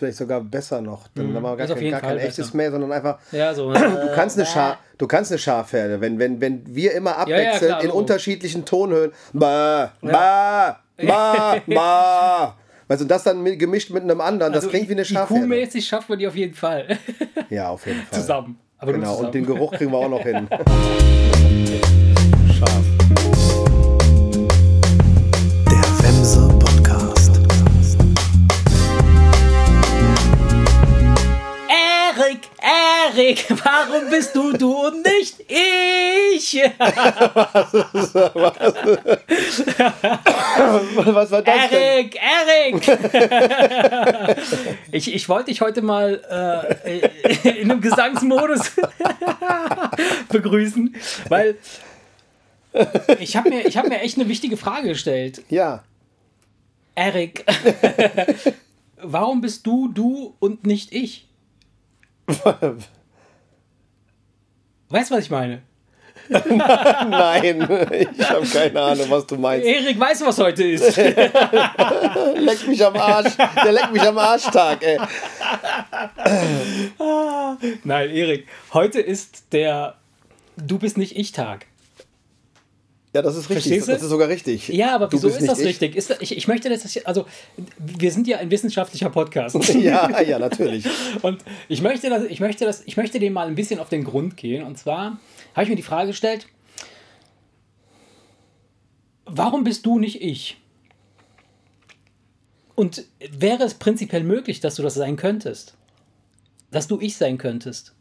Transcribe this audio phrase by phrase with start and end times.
[0.00, 1.06] vielleicht sogar besser noch.
[1.14, 2.56] Dann haben wir gar kein, gar kein echtes besser.
[2.56, 3.18] mehr, sondern einfach.
[3.32, 3.72] Ja, so.
[3.72, 7.84] Du kannst eine, Schar, du kannst eine Schafherde, wenn, wenn, wenn wir immer abwechselnd klar,
[7.84, 9.12] in unterschiedlichen Tonhöhen.
[9.32, 12.56] Ba, ba, ba, ba.
[12.88, 15.44] Weißt du, das dann gemischt mit einem anderen, das klingt wie eine Schafherde.
[15.44, 16.98] IQ-mäßig schafft man die auf jeden Fall.
[17.48, 18.18] Ja, auf jeden Fall.
[18.20, 18.58] zusammen.
[18.78, 19.26] Aber Genau, zusammen.
[19.26, 20.48] und den Geruch kriegen wir auch noch hin.
[33.30, 36.60] Erik, warum bist du du und nicht ich?
[41.04, 41.70] Was war das?
[41.70, 42.88] Erik, Erik!
[44.92, 46.20] ich, ich wollte dich heute mal
[46.84, 48.72] äh, in einem Gesangsmodus
[50.28, 50.96] begrüßen,
[51.28, 51.56] weil
[53.20, 55.42] ich habe mir, ich hab mir echt eine wichtige Frage gestellt.
[55.48, 55.84] Ja.
[56.96, 57.44] Erik,
[59.00, 61.28] warum bist du du und nicht ich?
[64.90, 65.62] Weißt du, was ich meine?
[66.28, 69.66] Nein, ich habe keine Ahnung, was du meinst.
[69.66, 70.96] Erik weiß, was heute ist.
[72.36, 73.34] Leck mich am Arsch.
[73.36, 74.98] Der leckt mich am Arschtag, ey.
[77.84, 79.96] Nein, Erik, heute ist der
[80.56, 81.66] Du bist nicht ich-Tag.
[83.12, 83.84] Ja, das ist richtig.
[83.84, 84.68] Das ist sogar richtig.
[84.68, 85.66] Ja, aber wieso ist das ich.
[85.66, 85.96] richtig?
[85.96, 87.26] Ist das, ich, ich möchte das, also
[87.78, 89.56] wir sind ja ein wissenschaftlicher Podcast.
[89.80, 90.84] Ja, ja, natürlich.
[91.22, 94.04] Und ich möchte, das, ich, möchte das, ich möchte dem mal ein bisschen auf den
[94.04, 94.64] Grund gehen.
[94.64, 95.18] Und zwar
[95.54, 96.46] habe ich mir die Frage gestellt,
[99.24, 100.58] warum bist du nicht ich?
[102.76, 105.76] Und wäre es prinzipiell möglich, dass du das sein könntest?
[106.70, 107.94] Dass du ich sein könntest?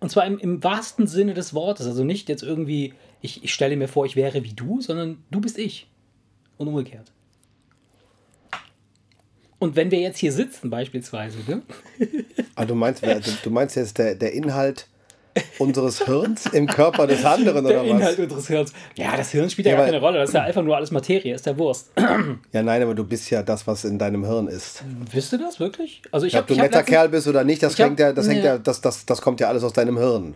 [0.00, 1.86] Und zwar im, im wahrsten Sinne des Wortes.
[1.86, 2.94] Also nicht jetzt irgendwie,
[3.24, 5.88] ich, ich stelle mir vor, ich wäre wie du, sondern du bist ich.
[6.58, 7.10] Und umgekehrt.
[9.58, 11.62] Und wenn wir jetzt hier sitzen, beispielsweise, ne?
[12.56, 13.02] Ah, du meinst,
[13.42, 14.86] du, meinst jetzt der, der Inhalt
[15.58, 18.24] unseres Hirns im Körper des anderen der oder Inhalt was?
[18.24, 18.72] unseres Hirns.
[18.94, 20.18] Ja, das Hirn spielt ja, Ja, gar keine Rolle.
[20.18, 21.90] Das ist ja einfach nur alles Materie, ist der Wurst.
[22.52, 24.84] Ja, nein, aber du bist ja das, was in deinem Hirn ist.
[25.10, 26.02] Wisst ihr das wirklich?
[26.12, 27.98] Also ich Ob habe du ein hab netter Kerl bist oder nicht, das, hab- hängt
[27.98, 30.34] ja, das, hängt ja, das, das, das kommt ja alles aus deinem Hirn.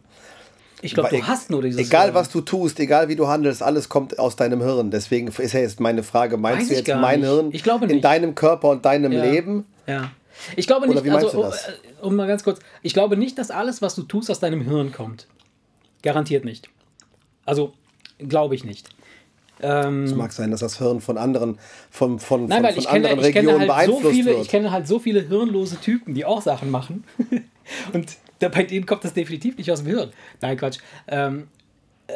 [0.81, 2.15] Ich glaube, du hast nur dieses Egal, Hirn.
[2.15, 4.91] was du tust, egal wie du handelst, alles kommt aus deinem Hirn.
[4.91, 7.29] Deswegen ist ja jetzt meine Frage, meinst Weiß du jetzt mein nicht.
[7.29, 8.05] Hirn Ich glaube in nicht.
[8.05, 9.25] deinem Körper und deinem Ja.
[9.25, 9.67] Leben?
[9.87, 10.11] Ja.
[10.55, 11.67] Ich glaube nicht, Oder wie also, du das?
[11.69, 14.61] äh, um mal ganz kurz, ich glaube nicht, dass alles, was du tust, aus deinem
[14.61, 15.27] Hirn kommt.
[16.03, 16.69] Garantiert nicht.
[17.45, 17.73] Also,
[18.19, 18.89] glaube ich nicht.
[19.61, 21.59] Ähm, Es mag sein, dass das Hirn von anderen,
[21.91, 24.43] von, von, Nein, von, von anderen kenne Regionen halt so beeinflusst viele, wird.
[24.43, 27.03] ich kenne halt so viele hirnlose Typen, die auch Sachen machen.
[27.93, 28.07] Und
[28.39, 30.13] bei denen kommt das definitiv nicht aus dem Hirn.
[30.41, 30.79] Nein, Quatsch.
[31.09, 31.49] Ähm,
[32.07, 32.15] äh,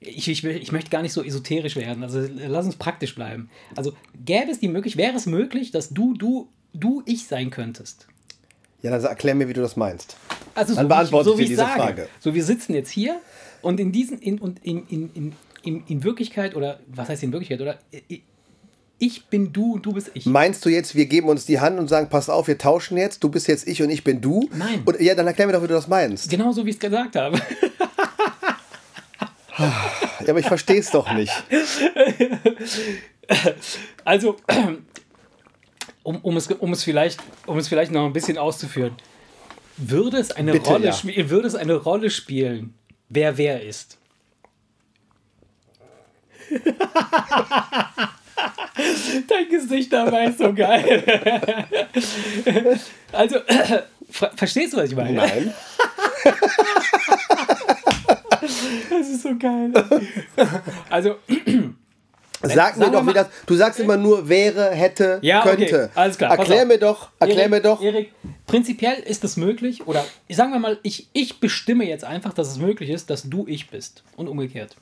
[0.00, 2.02] ich, ich, ich möchte gar nicht so esoterisch werden.
[2.02, 3.50] Also lass uns praktisch bleiben.
[3.76, 3.92] Also
[4.24, 8.06] gäbe es die Möglichkeit, wäre es möglich, dass du, du, du ich sein könntest?
[8.82, 10.16] ja, dann erklär mir, wie du das meinst.
[10.54, 11.80] Also Dann so beantworte ich so ich diese sage.
[11.80, 12.08] Frage.
[12.18, 13.20] So, wir sitzen jetzt hier
[13.62, 17.32] und in diesen, in, und in, in, in, in, in Wirklichkeit, oder was heißt in
[17.32, 17.78] Wirklichkeit, oder
[19.00, 20.26] ich bin du und du bist ich.
[20.26, 23.24] Meinst du jetzt, wir geben uns die Hand und sagen, pass auf, wir tauschen jetzt,
[23.24, 24.48] du bist jetzt ich und ich bin du?
[24.52, 24.82] Nein.
[24.84, 26.30] Und, ja, dann erklär mir doch, wie du das meinst.
[26.30, 27.40] Genau so, wie ich es gesagt habe.
[30.20, 31.32] Ja, aber ich verstehe es doch nicht.
[34.04, 34.36] Also,
[36.02, 38.96] um, um, es, um, es vielleicht, um es vielleicht noch ein bisschen auszuführen.
[39.76, 41.30] Würde es eine, Bitte, Rolle, ja.
[41.30, 42.74] würde es eine Rolle spielen,
[43.08, 43.98] wer wer ist?
[49.28, 51.02] Dein Gesicht dabei ist so geil.
[53.12, 53.36] Also,
[54.10, 55.12] ver- verstehst du, was ich meine?
[55.14, 55.54] Nein.
[58.90, 59.72] Das ist so geil.
[60.88, 61.16] Also,
[62.42, 63.26] Sag mir doch, wie das.
[63.44, 65.90] Du sagst immer nur wäre, hätte, Ja, okay, könnte.
[65.94, 67.82] alles klar, Erklär mir doch, erklär Erik, mir doch.
[67.82, 68.12] Erik,
[68.46, 72.56] prinzipiell ist es möglich, oder sagen wir mal, ich, ich bestimme jetzt einfach, dass es
[72.58, 74.02] möglich ist, dass du ich bist.
[74.16, 74.74] Und umgekehrt.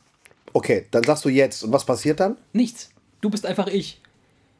[0.53, 1.65] Okay, dann sagst du jetzt.
[1.65, 2.37] Und was passiert dann?
[2.53, 2.91] Nichts.
[3.21, 4.01] Du bist einfach ich.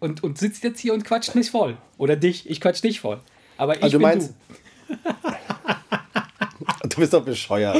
[0.01, 1.77] Und, und sitzt jetzt hier und quatscht mich voll.
[1.97, 3.21] Oder dich, ich quatsch dich voll.
[3.57, 4.33] Aber ich Also du bin meinst-
[4.89, 4.95] du.
[6.89, 7.77] Du bist doch bescheuert.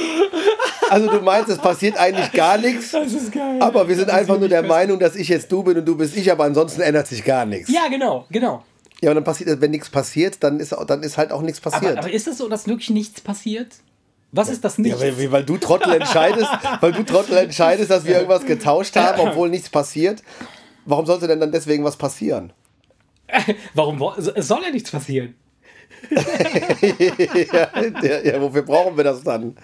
[0.91, 3.59] Also du meinst, es passiert eigentlich gar nichts, Das ist geil.
[3.61, 4.69] aber wir sind Das einfach nur der fest.
[4.69, 7.45] Meinung, dass ich jetzt du bin und du bist ich, aber ansonsten ändert sich gar
[7.45, 7.71] nichts.
[7.73, 8.65] Ja, genau, genau.
[9.01, 11.71] Ja, und dann passiert, wenn nichts passiert, dann ist, dann ist halt auch nichts Aber,
[11.73, 11.99] passiert.
[11.99, 13.69] aber ist es so, dass wirklich nichts passiert?
[14.33, 15.01] Was ist das ja, nicht?
[15.01, 19.49] weil, weil du Trottel entscheidest, weil du Trottel entscheidest, dass wir irgendwas getauscht haben, obwohl
[19.51, 20.23] nichts passiert.
[20.89, 22.51] Warum sollte denn dann deswegen was passieren?
[23.75, 23.99] Warum?
[24.17, 25.35] soll ja nichts passieren.
[26.11, 27.71] ja,
[28.03, 29.55] ja, ja, wofür brauchen wir das dann?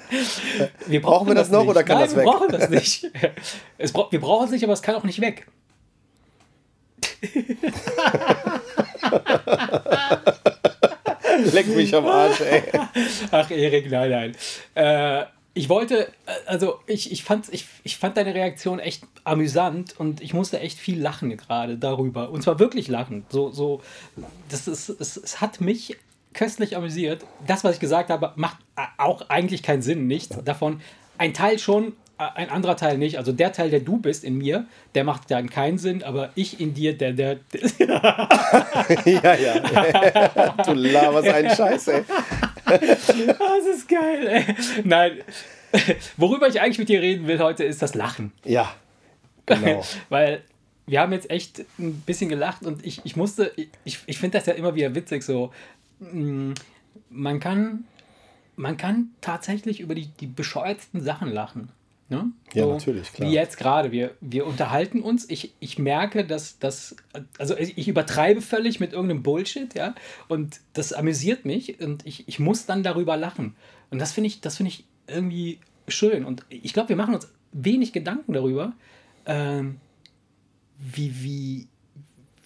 [0.86, 1.70] Wir Brauchen wir das noch nicht.
[1.70, 2.26] oder kann Nein, das wir weg?
[2.26, 3.10] brauchen das nicht.
[3.78, 5.46] Es bra wir brauchen es nicht, aber es kann auch nicht weg.
[11.52, 12.62] Leck mich am Arsch, ey.
[13.30, 14.36] Ach, Erik, nein, nein.
[14.74, 19.98] Äh, ich wollte, äh, also ich, ich, fand, ich, ich fand deine Reaktion echt amüsant
[19.98, 22.30] und ich musste echt viel lachen gerade darüber.
[22.30, 23.24] Und zwar wirklich lachen.
[23.30, 23.80] So, so,
[24.48, 25.96] das ist, es, es hat mich
[26.34, 27.24] köstlich amüsiert.
[27.46, 28.58] Das, was ich gesagt habe, macht
[28.98, 30.80] auch eigentlich keinen Sinn, nichts davon.
[31.16, 33.18] Ein Teil schon, äh, ein anderer Teil nicht.
[33.18, 34.66] Also der Teil, der du bist in mir,
[34.96, 37.38] der macht dann keinen Sinn, aber ich in dir, der, der.
[39.04, 40.64] ja, ja.
[40.64, 42.04] Du laberst einen Scheiß, ey.
[42.64, 44.54] Das ist geil, ey.
[44.84, 45.18] Nein.
[46.16, 48.32] Worüber ich eigentlich mit dir reden will heute, ist das Lachen.
[48.44, 48.74] Ja,
[49.46, 49.84] genau.
[50.08, 50.42] Weil
[50.86, 53.52] wir haben jetzt echt ein bisschen gelacht und ich, ich musste,
[53.84, 55.52] ich, ich finde das ja immer wieder witzig so.
[56.00, 56.52] mm,
[57.10, 57.84] Man kann,
[58.56, 61.70] man kann tatsächlich über die, die bescheuertsten Sachen lachen.
[62.14, 62.32] Ne?
[62.54, 63.28] Ja, natürlich, klar.
[63.28, 63.90] Wie jetzt gerade.
[63.90, 65.28] Wir, wir unterhalten uns.
[65.28, 66.96] Ich, ich merke, dass das,
[67.38, 69.94] also ich übertreibe völlig mit irgendeinem Bullshit, ja.
[70.28, 73.56] Und das amüsiert mich und ich, ich muss dann darüber lachen.
[73.90, 75.58] Und das finde ich, das finde ich irgendwie
[75.88, 76.24] schön.
[76.24, 78.72] Und ich glaube, wir machen uns wenig Gedanken darüber,
[79.26, 79.80] ähm,
[80.78, 81.68] wie, wie,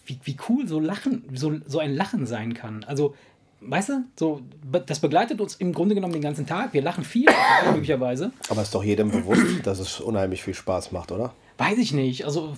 [0.06, 2.84] wie, wie cool so Lachen, so, so ein Lachen sein kann.
[2.84, 3.14] Also,
[3.60, 4.40] weißt du, so,
[4.86, 6.72] das begleitet uns im Grunde genommen den ganzen Tag.
[6.72, 7.26] Wir lachen viel,
[7.72, 8.32] möglicherweise.
[8.48, 11.34] Aber ist doch jedem bewusst, dass es unheimlich viel Spaß macht, oder?
[11.58, 12.24] Weiß ich nicht.
[12.24, 12.54] Also,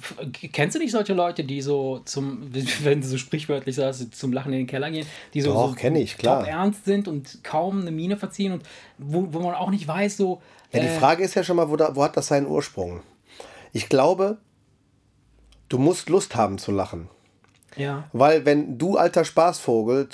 [0.52, 2.50] kennst du nicht solche Leute, die so zum,
[2.82, 5.88] wenn du so sprichwörtlich sagst, zum Lachen in den Keller gehen, die so, Doch, so
[5.88, 6.46] ich, klar.
[6.46, 8.62] ernst sind und kaum eine Miene verziehen und
[8.98, 10.42] wo, wo man auch nicht weiß, so.
[10.72, 13.00] Ja, die äh, Frage ist ja schon mal, wo, da, wo hat das seinen Ursprung?
[13.72, 14.36] Ich glaube,
[15.70, 17.08] du musst Lust haben zu lachen.
[17.76, 18.04] Ja.
[18.12, 20.08] Weil wenn du, alter Spaßvogel,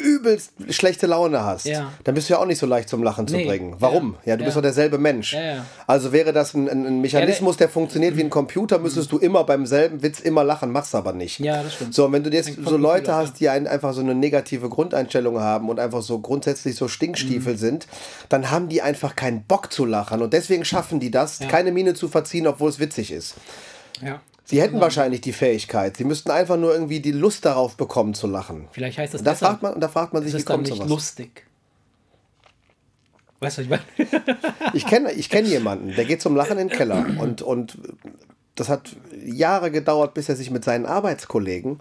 [0.00, 1.92] übelst schlechte Laune hast, Ja.
[2.04, 3.44] dann bist du ja auch nicht so leicht zum Lachen zu Nee.
[3.46, 3.76] bringen.
[3.78, 4.16] Warum?
[4.24, 4.46] Ja, du Ja.
[4.46, 5.34] bist doch derselbe Mensch.
[5.34, 5.66] Ja, ja.
[5.86, 9.66] Also wäre das ein, ein, Mechanismus, der funktioniert wie ein Computer, müsstest du immer beim
[9.66, 11.38] selben Witz immer lachen, machst aber nicht.
[11.40, 11.94] Ja, das stimmt.
[11.94, 15.38] So, und wenn du jetzt so Leute hast, die ein, einfach so eine negative Grundeinstellung
[15.40, 16.88] haben und einfach so grundsätzlich so Mhm.
[16.90, 17.86] Stinkstiefel sind,
[18.28, 21.94] dann haben die einfach keinen Bock zu lachen und deswegen schaffen die das, keine Miene
[21.94, 23.34] zu verziehen, obwohl es witzig ist.
[24.02, 24.20] Ja.
[24.50, 25.96] Sie hätten wahrscheinlich die Fähigkeit.
[25.96, 28.68] Sie müssten einfach nur irgendwie die Lust darauf bekommen zu lachen.
[28.72, 30.66] Vielleicht heißt das Da deshalb, fragt man, da fragt man sich, wie ist dann kommt
[30.68, 30.88] nicht sowas?
[30.90, 31.46] lustig.
[33.40, 34.36] Weißt du, was ich meine?
[34.74, 37.78] Ich kenne ich kenn jemanden, der geht zum Lachen in den Keller und, und
[38.54, 38.94] das hat
[39.24, 41.80] Jahre gedauert, bis er sich mit seinen Arbeitskollegen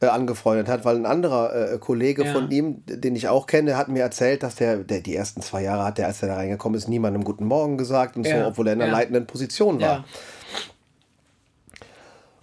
[0.00, 2.32] äh, angefreundet hat, weil ein anderer äh, Kollege Ja.
[2.32, 5.62] von ihm, den ich auch kenne, hat mir erzählt, dass der, der die ersten zwei
[5.62, 8.46] Jahre hat, der, als er da reingekommen ist, niemandem guten Morgen gesagt und so, Ja.
[8.48, 8.98] obwohl er in einer Ja.
[8.98, 10.04] leitenden Position war.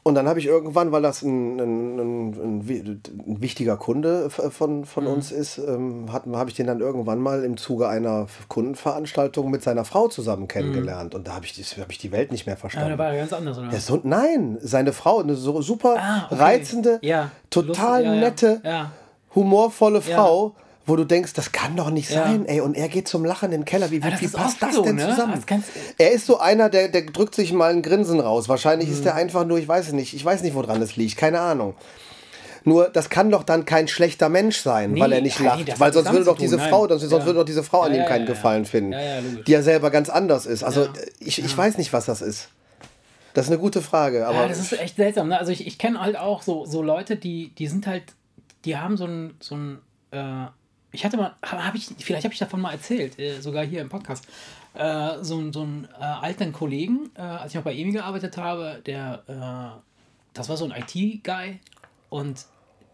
[0.04, 4.24] Und dann habe ich irgendwann, weil das ein, ein, ein, ein, wi- ein wichtiger Kunde
[4.26, 4.84] f- von, Mhm.
[4.86, 9.62] von uns ist, ähm, habe ich den dann irgendwann mal im Zuge einer Kundenveranstaltung mit
[9.62, 11.14] seiner Frau zusammen kennengelernt.
[11.14, 12.90] Und da habe ich, das- hab ich die Welt nicht mehr Aber verstanden.
[12.92, 13.70] da war er ganz anders, oder?
[13.72, 16.36] Ja, so, nein, seine Frau, eine so super Ah, okay.
[16.42, 17.30] reizende, Ja.
[17.52, 18.62] total Lustig, ja, nette,
[19.36, 20.02] humorvolle.
[20.02, 20.56] Frau,
[20.86, 22.24] wo du denkst, das kann doch nicht Ja.
[22.24, 22.60] sein, ey.
[22.62, 23.92] Und er geht zum Lachen in den Keller.
[23.92, 25.08] Wie, wie, wie passt das so, denn ne?
[25.10, 25.34] zusammen?
[25.48, 25.60] Das
[25.98, 28.50] er ist so einer, der, der drückt sich mal ein Grinsen raus.
[28.50, 28.96] Wahrscheinlich Mhm.
[28.96, 31.40] ist er einfach nur, ich weiß es nicht, ich weiß nicht, woran es liegt, keine
[31.40, 31.76] Ahnung.
[32.64, 35.80] Nur, das kann doch dann kein schlechter Mensch sein, Nee, weil er nicht nee, lacht.
[35.80, 37.26] weil sonst würde doch diese tun, Frau, sonst Ja.
[37.26, 38.26] würde doch diese Frau an Ja, ihm ja, keinen.
[38.28, 38.92] Gefallen finden.
[38.94, 40.64] Ja, ja, die ja selber ganz anders ist.
[40.64, 40.88] Also
[41.20, 42.50] ich, ich weiß nicht, was das ist.
[43.34, 45.30] Das ist eine gute Frage, aber Ja, das ist echt seltsam.
[45.30, 45.40] Ne?
[45.40, 48.04] Also ich, ich kenne halt auch so, so Leute, die, die sind halt,
[48.66, 49.80] die haben so ein, so ein
[50.12, 50.48] äh,
[50.92, 53.82] ich hatte mal, habe hab ich, vielleicht habe ich davon mal erzählt, äh, sogar hier
[53.82, 54.26] im Podcast,
[54.74, 58.82] äh, so, so einen äh, alten Kollegen, äh, als ich noch bei EMI gearbeitet habe,
[58.86, 59.82] der, äh,
[60.34, 61.60] das war so ein IT-Guy
[62.10, 62.46] und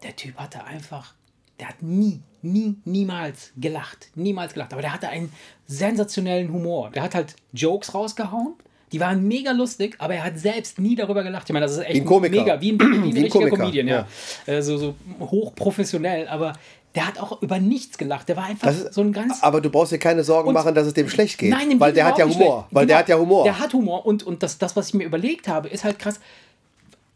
[0.02, 1.14] der Typ hatte einfach,
[1.58, 4.08] der hat nie, nie, niemals gelacht.
[4.14, 4.72] Niemals gelacht.
[4.72, 5.32] Aber der hatte einen
[5.66, 6.90] sensationellen Humor.
[6.90, 8.54] Der hat halt Jokes rausgehauen.
[8.92, 11.48] Die waren mega lustig, aber er hat selbst nie darüber gelacht.
[11.48, 12.36] Ich meine, das ist echt Wie ein Komiker.
[12.36, 14.06] mega, wie ein, wie ein Wie ein richtiger Komiker, Comedian, ja.
[14.46, 14.52] ja.
[14.52, 16.54] Äh, so, so hochprofessionell, aber
[16.98, 18.28] der hat auch über nichts gelacht.
[18.28, 20.84] Der war einfach ist- so ein ganz Aber du brauchst dir keine Sorgen machen, dass
[20.84, 21.50] es dem schlecht geht.
[21.50, 22.66] Nein, dem weil der hat ja Humor.
[22.72, 23.44] Weil der Genau, hat ja Humor.
[23.44, 26.18] Der hat Humor und, und das, das, was ich mir überlegt habe, ist halt krass.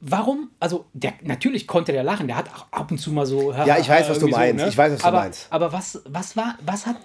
[0.04, 3.52] Warum, also der, natürlich konnte der lachen, der hat auch ab und zu mal so.
[3.52, 4.66] Ja, ich weiß, was du meinst.
[4.66, 5.46] Ich weiß, was du aber, meinst.
[5.50, 6.96] Aber was, was war, was hat,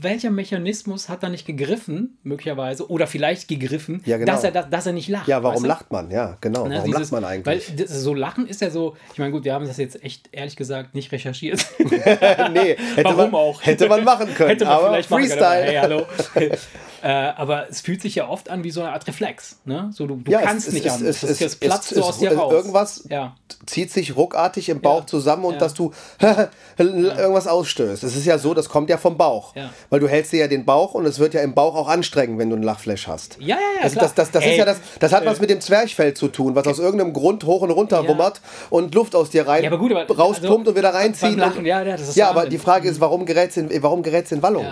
[0.00, 4.32] welcher Mechanismus hat da nicht gegriffen, möglicherweise, oder vielleicht gegriffen, Ja, genau.
[4.32, 5.28] dass, er, dass, er nicht lacht?
[5.28, 5.68] ja, warum du?
[5.68, 6.10] lacht man?
[6.10, 6.66] Ja, genau.
[6.66, 7.78] Ne, warum dieses- lacht man eigentlich?
[7.78, 10.56] Weil so Lachen ist ja so, ich meine, gut, wir haben das jetzt echt, ehrlich
[10.56, 11.64] gesagt, nicht recherchiert.
[11.78, 13.62] nee, hätte Warum man, auch?
[13.64, 14.50] Hätte man machen können.
[14.50, 15.80] Hätte man aber vielleicht machen können, Freestyle.
[15.80, 16.00] aber
[16.34, 16.56] hey, hallo.
[17.06, 19.58] Äh, aber es fühlt sich ja oft an wie so eine Art Reflex.
[19.64, 19.90] Ne?
[19.92, 21.22] So, du, du Ja, es- kannst es- nicht es- anders.
[21.22, 22.52] es- das es- platzt es- so es- aus dir es- raus.
[22.52, 23.36] irgendwas- Ja.
[23.64, 25.06] zieht sich ruckartig im Bauch Ja.
[25.06, 25.92] zusammen und dass du
[26.78, 28.02] irgendwas ausstößt.
[28.02, 29.54] Es ist ja so, das kommt ja vom Bauch.
[29.90, 32.38] Weil du hältst dir ja den Bauch und es wird ja im Bauch auch anstrengend,
[32.38, 33.36] wenn du einen Lachflash hast.
[33.40, 35.50] Ja, ja, ja, Das, das, das, das ist ja das, das hat äh, was mit
[35.50, 39.30] dem Zwerchfell zu tun, was aus irgendeinem Grund hoch und runter wummert und Luft aus
[39.30, 41.38] dir rein Ja, aber gut, aber- rauspumpt also, und wieder reinzieht.
[42.16, 44.66] Ja, aber die Frage ist, warum gerät es in, warum gerät's in Wallung?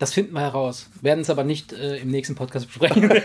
[0.00, 0.88] Das finden wir heraus.
[1.02, 3.08] Werden es aber nicht äh, im nächsten Podcast besprechen.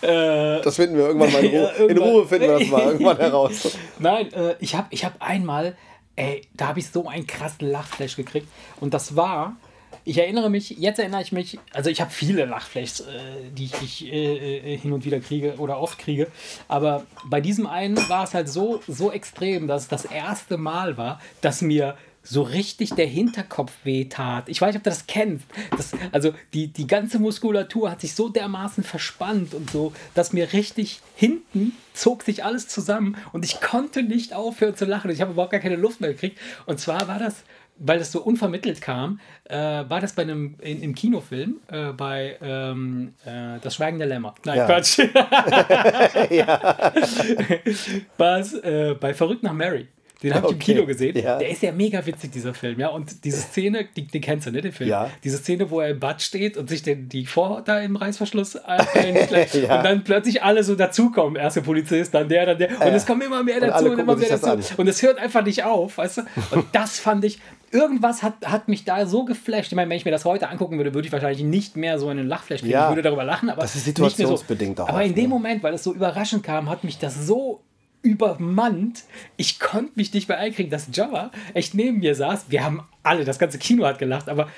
[0.00, 1.72] Das finden wir irgendwann mal in Ruhe.
[1.88, 1.98] in.
[1.98, 3.76] Ruhe finden wir das mal irgendwann heraus.
[3.98, 5.76] Nein, äh, ich habe ich hab einmal,
[6.14, 8.46] ey, da habe ich so einen krassen Lachflash gekriegt.
[8.80, 9.56] Und das war,
[10.04, 13.82] ich erinnere mich, jetzt erinnere ich mich, also ich habe viele Lachflashs, äh, die ich,
[13.82, 16.28] ich äh, äh, hin und wieder kriege oder oft kriege.
[16.68, 20.96] Aber bei diesem einen war es halt so, so extrem, dass es das erste Mal
[20.96, 21.96] war, dass mir
[22.28, 24.48] so richtig der Hinterkopf wehtat.
[24.48, 25.46] Ich weiß nicht, ob du das kennst.
[25.76, 30.52] Das, also die, die ganze Muskulatur hat sich so dermaßen verspannt und so, dass mir
[30.52, 35.10] richtig hinten zog sich alles zusammen und ich konnte nicht aufhören zu lachen.
[35.10, 36.38] Ich habe überhaupt gar keine Luft mehr gekriegt.
[36.66, 37.36] Und zwar war das,
[37.78, 42.36] weil das so unvermittelt kam, äh, war das bei einem in, im Kinofilm äh, bei
[42.42, 44.34] ähm, äh, Das Schweigen der Lämmer.
[44.44, 44.66] Nein, Ja.
[44.66, 44.98] Quatsch.
[48.18, 49.88] Was äh, bei Verrückt nach Mary.
[50.22, 50.72] Den habe ich im Okay.
[50.72, 51.16] Kino gesehen.
[51.18, 51.38] Ja.
[51.38, 52.80] Der ist ja mega witzig, dieser Film.
[52.80, 54.88] Ja, und diese Szene, die, die kennst du, ne, den Film?
[54.88, 55.10] Ja.
[55.22, 58.56] Diese Szene, wo er im Bad steht und sich den, die Vorhaut da im Reißverschluss
[58.56, 59.78] einschlägt Ja.
[59.78, 61.36] und dann plötzlich alle so dazukommen.
[61.36, 62.70] Erst der Polizist, dann der, dann der.
[62.80, 64.46] Und es kommen immer mehr Und dazu alle und immer mehr dazu.
[64.46, 64.62] an.
[64.78, 66.22] Und es hört einfach nicht auf, weißt du?
[66.52, 67.38] Und das fand ich,
[67.70, 69.72] irgendwas hat, hat mich da so geflasht.
[69.72, 72.08] Ich meine, wenn ich mir das heute angucken würde, würde ich wahrscheinlich nicht mehr so
[72.08, 72.72] einen Lachflash kriegen.
[72.72, 72.84] Ja.
[72.84, 74.84] Ich würde darüber lachen, aber Das ist situationsbedingt so.
[74.84, 75.28] auch Aber in dem?
[75.28, 77.60] Moment, weil es so überraschend kam, hat mich das so
[78.06, 79.02] übermannt.
[79.36, 82.46] Ich konnte mich nicht mehr einkriegen, dass Java echt neben mir saß.
[82.48, 84.48] Wir haben alle, das ganze Kino hat gelacht, aber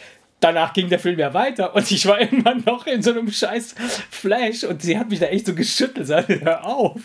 [0.41, 3.75] danach ging der Film ja weiter und ich war immer noch in so einem scheiß
[4.11, 6.07] Flash und sie hat mich da echt so geschüttelt.
[6.07, 7.01] Sagte, hör auf.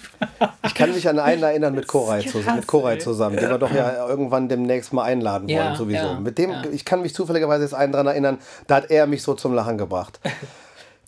[0.65, 2.99] Ich kann mich an einen erinnern mit Koray, ist zu, krass, mit Koray ey.
[2.99, 6.05] zusammen, den wir doch ja irgendwann demnächst mal einladen wollen, Ja, sowieso.
[6.05, 6.61] ja, mit dem, ja.
[6.71, 9.77] ich kann mich zufälligerweise jetzt einen dran erinnern, da hat er mich so zum Lachen
[9.77, 10.19] gebracht.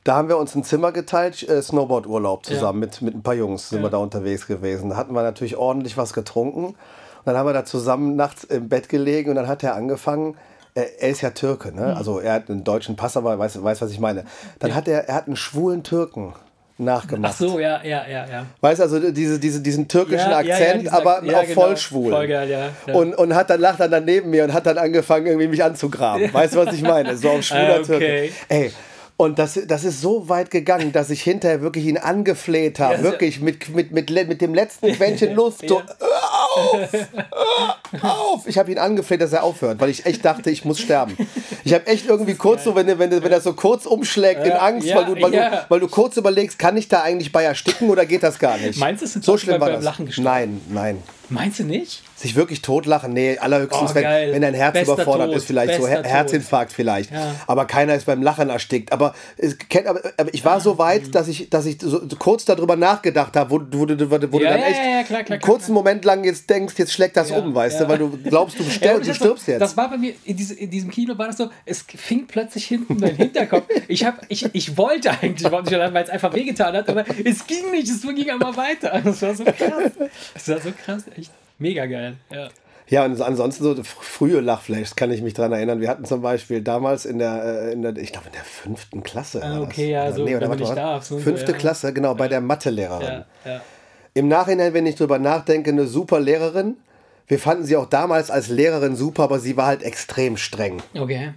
[0.05, 3.69] Da haben wir uns ein Zimmer geteilt, äh, Snowboard-Urlaub zusammen mit, mit ein paar Jungs
[3.69, 4.91] sind wir da unterwegs gewesen.
[4.91, 6.65] Da hatten wir natürlich ordentlich was getrunken.
[6.65, 6.75] Und
[7.25, 10.37] dann haben wir da zusammen nachts im Bett gelegen und dann hat er angefangen,
[10.75, 11.87] er, er ist ja Türke, ne?
[11.87, 11.97] Mhm.
[11.97, 14.25] also er hat einen deutschen Pass, aber weiß, weiß was ich meine.
[14.59, 16.35] Dann hat er, er hat einen schwulen Türken
[16.77, 17.33] nachgemacht.
[17.33, 18.45] Ach so, ja, ja, ja, ja.
[18.61, 21.47] Weißt du, also diese, diese, diesen türkischen Ja, ja, ja, Akzent, diesen aber ja, auch
[21.47, 21.61] genau.
[21.61, 22.11] voll schwul.
[22.11, 22.93] Voll geil, ja, ja.
[22.93, 26.31] Und, und hat dann lacht dann daneben mir und hat dann angefangen, irgendwie mich anzugraben.
[26.31, 27.17] Weißt du, was ich meine?
[27.17, 27.85] So auf schwuler Ah, okay.
[27.85, 28.29] Türke.
[28.49, 28.71] Ey.
[29.17, 32.95] Und das, das ist so weit gegangen, dass ich hinterher wirklich ihn angefleht habe.
[32.95, 35.67] Ja, so- wirklich mit, mit, mit, mit dem letzten Quäntchen Luft.
[35.69, 35.85] So, Ja.
[36.55, 36.89] auf!
[38.01, 38.47] Auf!
[38.47, 41.15] Ich habe ihn angefleht, dass er aufhört, weil ich echt dachte, ich muss sterben.
[41.63, 44.57] Ich habe echt irgendwie kurz so, wenn, wenn, wenn er so kurz umschlägt in Ja,
[44.59, 47.43] Angst, ja, weil, du, weil, du, weil du kurz überlegst, kann ich da eigentlich bei
[47.43, 48.77] ersticken oder geht das gar nicht?
[48.79, 49.83] Meinst du, es so schlimm war beim das?
[49.85, 50.25] Lachen gestorben?
[50.29, 51.03] Nein, nein.
[51.29, 52.03] Meinst du nicht?
[52.25, 53.13] Sich wirklich totlachen?
[53.13, 54.03] Nee, allerhöchstens, Oh, wenn,
[54.33, 55.37] wenn dein Herz Bester überfordert Tod.
[55.37, 56.11] ist, vielleicht so Bester Her Tod.
[56.11, 57.11] Herzinfarkt vielleicht.
[57.11, 57.35] Ja.
[57.45, 58.91] Aber keiner ist beim Lachen erstickt.
[58.91, 59.55] Aber, es,
[59.85, 63.35] aber, aber ich war so weit, dass ich, dass ich so, so kurz darüber nachgedacht
[63.35, 65.03] habe, wo, du- wo, du- wo, du- wo du Ja, dann ja, echt ja, klar,
[65.03, 67.99] klar, einen klar, kurzen Moment lang jetzt denkst, jetzt schlägt das um, weißt du, weil
[67.99, 69.61] du glaubst, du, aber du stirbst jetzt.
[69.61, 72.65] Das war bei mir, in, diese, in diesem Kino war das so, es fing plötzlich
[72.65, 73.65] hinten mein Hinterkopf.
[73.87, 77.87] Ich, hab, ich, ich wollte eigentlich, weil es einfach wehgetan hat, aber es ging nicht,
[77.87, 78.99] es ging immer weiter.
[79.03, 79.91] Das war so krass.
[80.33, 82.15] Das war so krass, echt mega geil.
[82.31, 82.49] Ja.
[82.87, 85.81] Ja, und ansonsten so frühe Lachflashs kann ich mich dran erinnern.
[85.81, 89.01] Wir hatten zum Beispiel damals in der, äh, in der ich glaube in der fünften
[89.01, 89.41] Klasse.
[89.43, 90.75] Ah, okay, ja, so, nee, wenn oder man nicht mal.
[90.75, 91.57] darf, so Fünfte ja.
[91.57, 93.23] Klasse, genau, bei der Mathelehrerin.
[93.43, 93.61] Ja, ja.
[94.13, 96.77] Im Nachhinein, wenn ich drüber nachdenke, eine super Lehrerin.
[97.27, 100.83] Wir fanden sie auch damals als Lehrerin super, aber sie war halt extrem streng.
[100.93, 101.33] Okay.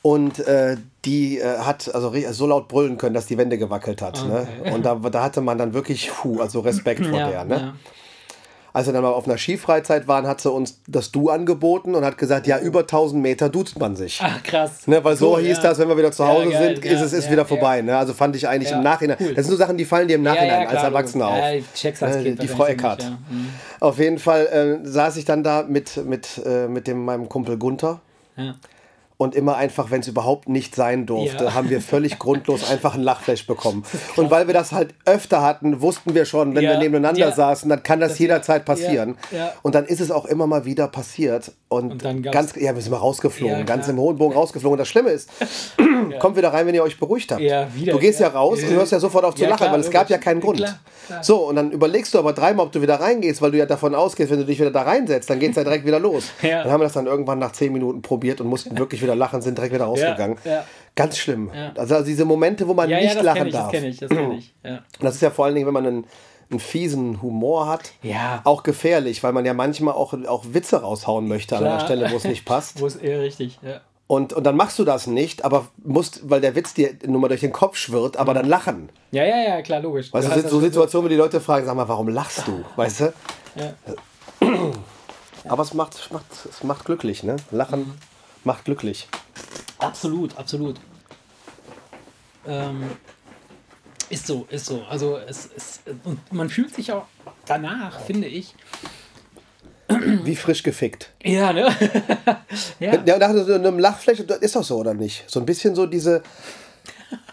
[0.00, 4.26] Und äh, die äh, hat also so laut brüllen können, dass die Wände gewackelt hat.
[4.26, 4.48] Ne?
[4.72, 7.44] Und da, da hatte man dann wirklich puh, also Respekt vor der.
[7.44, 7.74] Ne?
[8.74, 8.78] Ja.
[8.78, 12.04] Als wir dann mal auf einer Skifreizeit waren, hat sie uns das Du angeboten und
[12.04, 14.20] hat gesagt, ja, über 1000 Meter duzt man sich.
[14.22, 14.86] Ach, krass.
[14.86, 15.62] Ne, weil so Cool, hieß ja.
[15.62, 17.42] das, wenn wir wieder zu Ja, Hause geil, sind, ja, ist es ist ja, wieder
[17.42, 17.48] ja.
[17.48, 17.82] vorbei.
[17.82, 17.96] Ne?
[17.96, 19.16] Also fand ich eigentlich Ja, im Nachhinein.
[19.20, 19.34] cool.
[19.34, 21.36] Das sind so Sachen, die fallen dir im Nachhinein ja, als Erwachsener auf.
[21.38, 23.02] Ja, ich check's als Äh, Kind die Frau Eckhardt.
[23.02, 23.10] ja.
[23.10, 23.48] Mhm.
[23.80, 27.58] Auf jeden Fall äh, saß ich dann da mit, mit, äh, mit dem, meinem Kumpel
[27.58, 28.00] Gunther.
[28.36, 28.54] Ja.
[29.22, 31.54] Und immer einfach, wenn es überhaupt nicht sein durfte, Ja.
[31.54, 33.84] haben wir völlig grundlos einfach einen Lachflash bekommen.
[34.16, 37.32] Und weil wir das halt öfter hatten, wussten wir schon, wenn Ja, wir nebeneinander ja.
[37.32, 39.16] saßen, dann kann das, Das- jederzeit passieren.
[39.62, 41.52] Und dann ist es auch immer mal wieder passiert.
[41.72, 44.74] Und, Und ganz, ja, wir sind mal rausgeflogen, Ja, ganz im hohen Bogen rausgeflogen.
[44.74, 45.30] Und das Schlimme ist,
[46.20, 47.40] kommt wieder rein, wenn ihr euch beruhigt habt.
[47.40, 48.32] Ja, wieder, du gehst ja, ja.
[48.34, 50.40] raus und hörst ja sofort auf zu Ja, lachen, klar, weil es gab ja keinen
[50.40, 50.58] Grund.
[50.58, 51.22] Klar, klar.
[51.24, 53.94] So, und dann überlegst du aber dreimal, ob du wieder reingehst, weil du ja davon
[53.94, 56.24] ausgehst, wenn du dich wieder da reinsetzt, dann geht es ja direkt wieder los.
[56.42, 56.62] Ja.
[56.64, 59.40] Dann haben wir das dann irgendwann nach zehn Minuten probiert und mussten wirklich wieder lachen,
[59.42, 60.36] sind direkt wieder rausgegangen.
[60.44, 60.64] ja.
[60.94, 61.50] Ganz schlimm.
[61.54, 61.72] Ja.
[61.76, 63.70] Also, also diese Momente, wo man Ja, nicht ja, das lachen kenne ich, das darf.
[63.72, 64.54] kenne ich, das kenne ich.
[64.62, 64.70] Ja.
[64.76, 66.04] Und das ist ja vor allen Dingen, wenn man einen,
[66.52, 68.40] einen fiesen Humor hat, Ja.
[68.44, 71.86] auch gefährlich, weil man ja manchmal auch, auch Witze raushauen möchte an einer Klar.
[71.86, 72.80] Stelle, wo es nicht passt.
[72.80, 73.80] Wo ist eher richtig, ja.
[74.06, 77.28] Und, und dann machst du das nicht, aber musst, weil der Witz dir nur mal
[77.28, 78.90] durch den Kopf schwirrt, aber dann lachen.
[79.10, 80.12] Ja, ja, ja, klar, logisch.
[80.12, 82.62] Weißt du, sind so Situationen, wo die Leute fragen, sag mal, warum lachst du?
[82.76, 83.12] Weißt du?
[83.56, 83.72] Ja.
[85.48, 87.36] Aber es macht, macht, es macht glücklich, ne?
[87.50, 87.94] Lachen Mhm.
[88.44, 89.08] macht glücklich.
[89.78, 90.76] Absolut, absolut.
[92.46, 92.90] Ähm,
[94.12, 94.82] ist so, ist so.
[94.88, 97.06] Also es, es und man fühlt sich auch
[97.46, 98.54] danach, finde ich.
[99.88, 101.10] Wie frisch gefickt.
[101.22, 101.68] Ja, ne?
[102.80, 103.02] ja.
[103.04, 105.24] Ja, nach so einem Lachfläche, das ist doch so, oder nicht?
[105.26, 106.22] So ein bisschen so diese,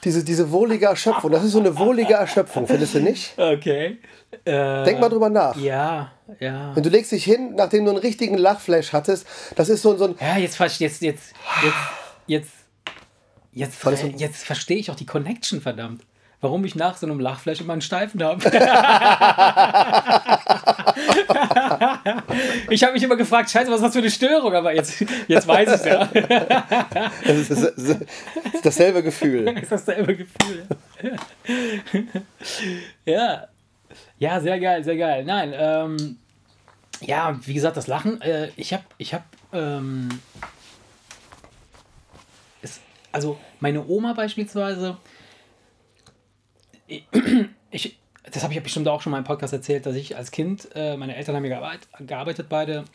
[0.04, 1.32] diese, diese wohlige Erschöpfung.
[1.32, 3.34] Das ist so eine wohlige Erschöpfung, findest du nicht?
[3.38, 4.00] Okay.
[4.46, 5.56] Äh, Denk mal drüber nach.
[5.56, 6.74] Ja, ja.
[6.74, 10.06] Und du legst dich hin, nachdem du einen richtigen Lachflash hattest, das ist so, so
[10.06, 10.16] ein.
[10.20, 11.34] Ja, jetzt jetzt, jetzt, jetzt,
[12.28, 12.52] jetzt,
[13.54, 16.02] jetzt, das so- jetzt verstehe ich auch die Connection, verdammt.
[16.42, 18.42] Warum ich nach so einem Lachflash immer einen Steifen habe.
[22.70, 24.54] ich habe mich immer gefragt, scheiße, was ist das für eine Störung?
[24.54, 26.10] Aber jetzt, jetzt weiß ich es ja.
[27.26, 28.06] Das ist, das ist
[28.64, 29.50] dasselbe Gefühl.
[29.62, 30.66] ist dasselbe Gefühl.
[33.06, 33.48] ja.
[34.18, 35.26] Ja, sehr geil, sehr geil.
[35.26, 36.18] Nein, ähm,
[37.02, 40.10] ja, wie gesagt, das Lachen, äh, ich habe, ich habe, ähm,
[43.12, 44.98] also meine Oma beispielsweise,
[47.72, 47.98] ich,
[48.32, 50.70] das habe ich ja bestimmt auch schon mal im Podcast erzählt, dass ich als Kind,
[50.76, 52.86] äh, meine Eltern haben ja gearbeitet, beide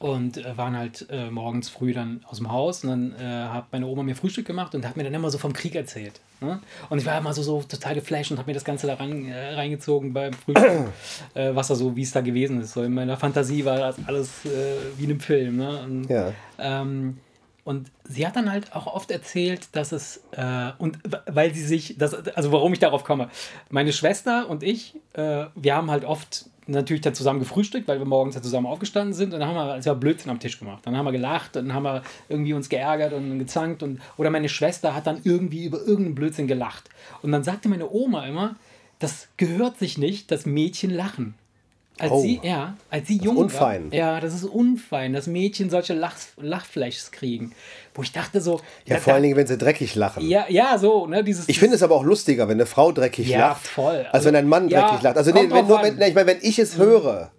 [0.00, 3.66] und äh, waren halt äh, morgens früh dann aus dem Haus und dann äh, hat
[3.72, 6.20] meine Oma mir Frühstück gemacht und hat mir dann immer so vom Krieg erzählt.
[6.40, 6.58] Ne?
[6.90, 9.24] Und ich war immer so, so total geflasht und habe mir das Ganze da ran,
[9.24, 10.88] äh, reingezogen beim Frühstück,
[11.34, 12.72] äh, was da so, wie es da gewesen ist.
[12.72, 14.30] So in meiner Fantasie war das alles
[14.96, 15.56] wie in einem Film.
[15.56, 15.82] Ne?
[15.82, 16.32] Und, Ja.
[16.58, 17.18] ähm,
[17.64, 21.96] und sie hat dann halt auch oft erzählt, dass es, äh, und weil sie sich,
[21.98, 23.30] das, also warum ich darauf komme,
[23.70, 28.06] meine Schwester und ich, äh, wir haben halt oft natürlich dann zusammen gefrühstückt, weil wir
[28.06, 30.84] morgens ja zusammen aufgestanden sind und dann haben wir, also wir Blödsinn am Tisch gemacht.
[30.84, 34.30] Dann haben wir gelacht und dann haben wir irgendwie uns geärgert und gezankt und, oder
[34.30, 36.88] meine Schwester hat dann irgendwie über irgendeinen Blödsinn gelacht.
[37.22, 38.56] Und dann sagte meine Oma immer,
[38.98, 41.34] das gehört sich nicht, dass Mädchen lachen.
[41.98, 42.20] Als Oh.
[42.22, 43.92] sie, ja, als sie jung unfein.
[43.92, 43.96] war.
[43.98, 47.52] Ja, das ist unfein, dass Mädchen solche Lach, Lachflashs kriegen.
[47.94, 48.60] Wo ich dachte so.
[48.84, 50.26] Ja, da- vor allen Dingen, wenn sie dreckig lachen.
[50.28, 51.48] Ja, ja, so, ne, dieses.
[51.48, 53.98] Ich finde es aber auch lustiger, wenn eine Frau dreckig Ja, lacht, voll.
[53.98, 55.16] als Also, wenn ein Mann ja, dreckig lacht.
[55.16, 57.30] Also nee, wenn, nur, wenn, nee, ich meine, wenn ich es höre,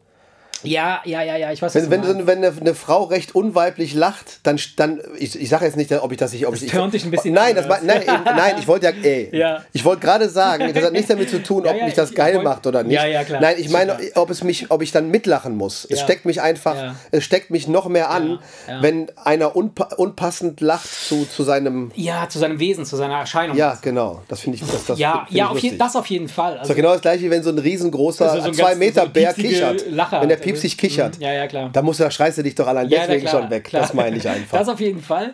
[0.64, 3.94] Ja, ja, ja, ja, ich weiß, was wenn, wenn, wenn eine, eine Frau recht unweiblich
[3.94, 6.72] lacht, dann, dann ich, ich sage jetzt nicht, ob ich das nicht, ob Das ich,
[6.72, 9.64] turnt dich ein bisschen nein, das, nein, eben, nein, ich wollte ja, ey, Ja.
[9.74, 12.10] ich wollte gerade sagen, das hat nichts damit zu tun, Ja, ob ja, mich das
[12.10, 12.96] ich- geil ich wollt- macht oder nicht.
[12.96, 13.42] Ja, ja, klar.
[13.42, 15.86] Nein, ich meine, ob es mich, ob ich dann mitlachen muss.
[15.86, 16.04] Es Ja.
[16.06, 16.96] steckt mich einfach, Ja.
[17.12, 18.82] es steckt mich noch mehr an, Ja.
[18.82, 23.56] wenn einer unpa unpassend lacht zu, zu seinem, ja, zu seinem Wesen, zu seiner Erscheinung.
[23.58, 26.08] ja, genau, das finde ich, das, das ja, find ich ja auf je, das auf
[26.08, 26.54] jeden Fall.
[26.54, 28.54] Das Also, ist doch genau das gleiche, wie wenn so ein riesengroßer, Also so ein
[28.54, 29.86] zwei ganz- Meter so Bär kichert.
[29.92, 30.46] Lacher wenn der hat.
[30.62, 31.18] Kichert.
[31.18, 31.24] Mhm.
[31.24, 31.70] Ja, ja, klar.
[31.72, 33.64] Da musst du, da schreist du dich doch allein Ja, deswegen klar, schon weg.
[33.66, 33.82] klar.
[33.84, 34.58] Das meine ich einfach.
[34.58, 35.34] Das auf jeden Fall.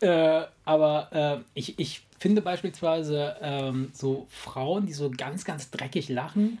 [0.00, 6.08] Äh, aber äh, ich, ich finde beispielsweise ähm, so Frauen, die so ganz, ganz dreckig
[6.08, 6.58] lachen,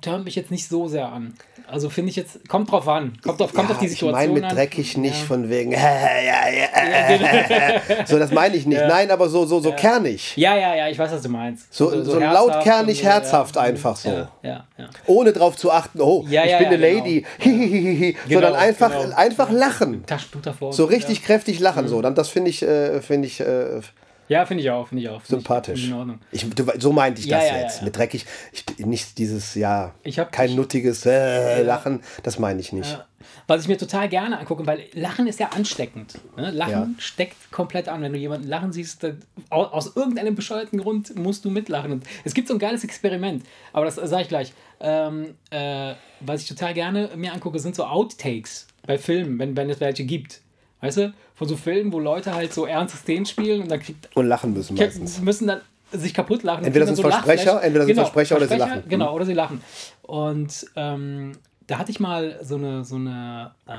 [0.00, 1.34] tönt mich jetzt nicht so sehr an.
[1.66, 3.18] Also finde ich jetzt, kommt drauf an.
[3.24, 4.54] Kommt auf, kommt ja, auf die ich Situation meine mit an.
[4.54, 5.26] dreckig nicht Ja.
[5.26, 5.72] von wegen.
[5.72, 5.78] ja,
[6.20, 8.80] ja, so, das meine ich nicht.
[8.80, 10.36] Nein, aber so, so, so kernig.
[10.36, 11.74] Ja, ja, ja, ich weiß, was du meinst.
[11.74, 13.62] So, so, herzhaft laut kernig, so, herzhaft ja.
[13.62, 14.10] einfach so.
[14.10, 14.88] Ja, ja, ja.
[15.06, 16.98] Ohne drauf zu achten, oh, Ja, ich ja, bin ja, eine genau.
[16.98, 19.16] Lady, hihihihi, sondern einfach, genau.
[19.16, 20.06] einfach lachen.
[20.06, 20.72] Taschentuch davor.
[20.72, 21.86] So richtig kräftig lachen.
[21.86, 21.88] Mhm.
[21.88, 22.02] So.
[22.02, 23.80] Dann, das finde ich, äh, finde ich äh,
[24.28, 25.22] Ja, finde ich auch, finde ich auch.
[25.22, 25.84] Find sympathisch.
[25.84, 26.18] Ich, in Ordnung.
[26.32, 27.78] Ich, du, so meinte ich Ja, das ja, jetzt.
[27.78, 27.84] ja.
[27.84, 28.26] Mit dreckig.
[28.52, 32.02] Ich, nicht dieses, ja, Ich hab- kein nuttiges äh, Lachen.
[32.24, 32.98] Das meine ich nicht.
[33.46, 36.14] Was ich mir total gerne angucke, weil Lachen ist ja ansteckend.
[36.36, 36.50] Ne?
[36.50, 38.02] Lachen steckt komplett an.
[38.02, 39.04] Wenn du jemanden lachen siehst,
[39.50, 41.92] aus, aus irgendeinem bescheuerten Grund musst du mitlachen.
[41.92, 44.52] Und es gibt so ein geiles Experiment, aber das sage ich gleich.
[44.80, 49.70] Ähm, äh, was ich total gerne mir angucke, sind so Outtakes bei Filmen, wenn, wenn
[49.70, 50.40] es welche gibt.
[50.80, 51.14] Weißt du?
[51.34, 54.52] Von so Filmen, wo Leute halt so ernste Szenen spielen und dann kriegt, Und lachen
[54.52, 55.20] müssen meistens.
[55.20, 55.60] müssen dann
[55.92, 56.64] sich kaputt lachen.
[56.64, 58.82] Entweder sind dann Versprecher, entweder sind Versprecher oder sie lachen.
[58.84, 58.88] Mhm.
[58.88, 59.60] Genau, oder sie lachen.
[60.02, 61.32] Und ähm,
[61.66, 63.72] da hatte ich mal so eine, so eine, äh,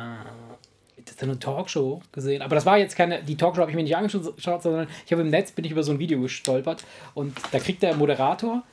[1.20, 2.42] so eine Talkshow gesehen.
[2.42, 5.22] Aber das war jetzt keine, die Talkshow habe ich mir nicht angeschaut, sondern ich habe
[5.22, 6.84] im Netz, bin ich über so ein Video gestolpert
[7.14, 8.64] und da kriegt der Moderator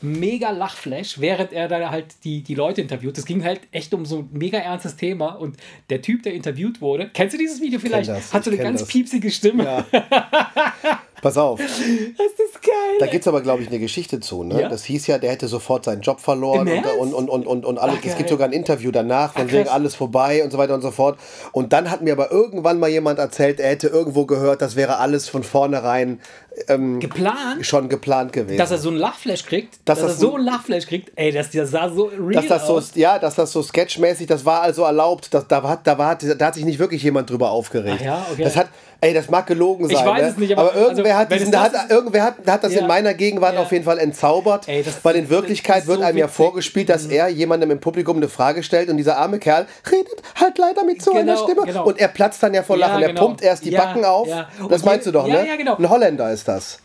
[0.00, 3.18] mega Lachflash, während er da halt die, die Leute interviewt.
[3.18, 5.56] Es ging halt echt um so ein mega ernstes Thema und
[5.90, 8.08] der Typ, der interviewt wurde, kennst du dieses Video vielleicht?
[8.08, 8.88] das, Hat so eine ganz das.
[8.88, 9.64] piepsige Stimme.
[9.64, 9.86] Ja.
[11.22, 11.58] Pass auf.
[11.60, 12.72] Das ist geil.
[13.00, 14.44] Da gibt es aber, glaube ich, eine Geschichte zu.
[14.44, 14.62] Ne?
[14.62, 14.68] Ja?
[14.68, 16.68] Das hieß ja, der hätte sofort seinen Job verloren
[17.00, 17.96] und, und, und, und, und, alles.
[18.00, 20.82] Ach, es gibt sogar ein Interview danach, von wegen alles vorbei und so weiter und
[20.82, 21.18] so fort.
[21.52, 24.98] Und dann hat mir aber irgendwann mal jemand erzählt, er hätte irgendwo gehört, das wäre
[24.98, 26.20] alles von vornherein
[26.66, 28.58] ähm, Geplant, schon geplant gewesen.
[28.58, 29.74] dass er so einen Lachflash kriegt.
[29.84, 31.12] Dass Dass, das er so ein- einen Lachflash kriegt.
[31.16, 32.90] Ey, das, das sah so real dass das so, aus.
[32.94, 36.46] ja, dass das so sketchmäßig, das war also erlaubt, das, da, hat, da, war, da
[36.46, 38.02] hat sich nicht wirklich jemand drüber aufgeregt.
[38.02, 38.42] Ja, okay.
[38.44, 38.68] Das hat,
[39.00, 40.06] ey, das mag gelogen Ich sein.
[40.06, 40.28] weiß ne?
[40.28, 42.80] es nicht, aber- irgendwer, also, hat, diesen, hat, irgendwer hat, hat das Ja.
[42.80, 43.60] in meiner Gegenwart Ja.
[43.62, 47.28] auf jeden Fall entzaubert, Ey, weil in Wirklichkeit wird so einem ja vorgespielt, dass er
[47.28, 51.12] jemandem im Publikum eine Frage stellt und dieser arme Kerl redet halt leider mit so
[51.12, 51.84] einer Genau, Stimme genau.
[51.86, 53.02] und er platzt dann ja vor Ja, Lachen.
[53.02, 53.26] Er genau.
[53.26, 54.26] pumpt erst die Ja, Backen auf.
[54.28, 54.48] ja.
[54.68, 55.48] Das Und meinst du doch, ja, ne?
[55.48, 55.76] ja, genau.
[55.76, 56.78] Ein Holländer ist das.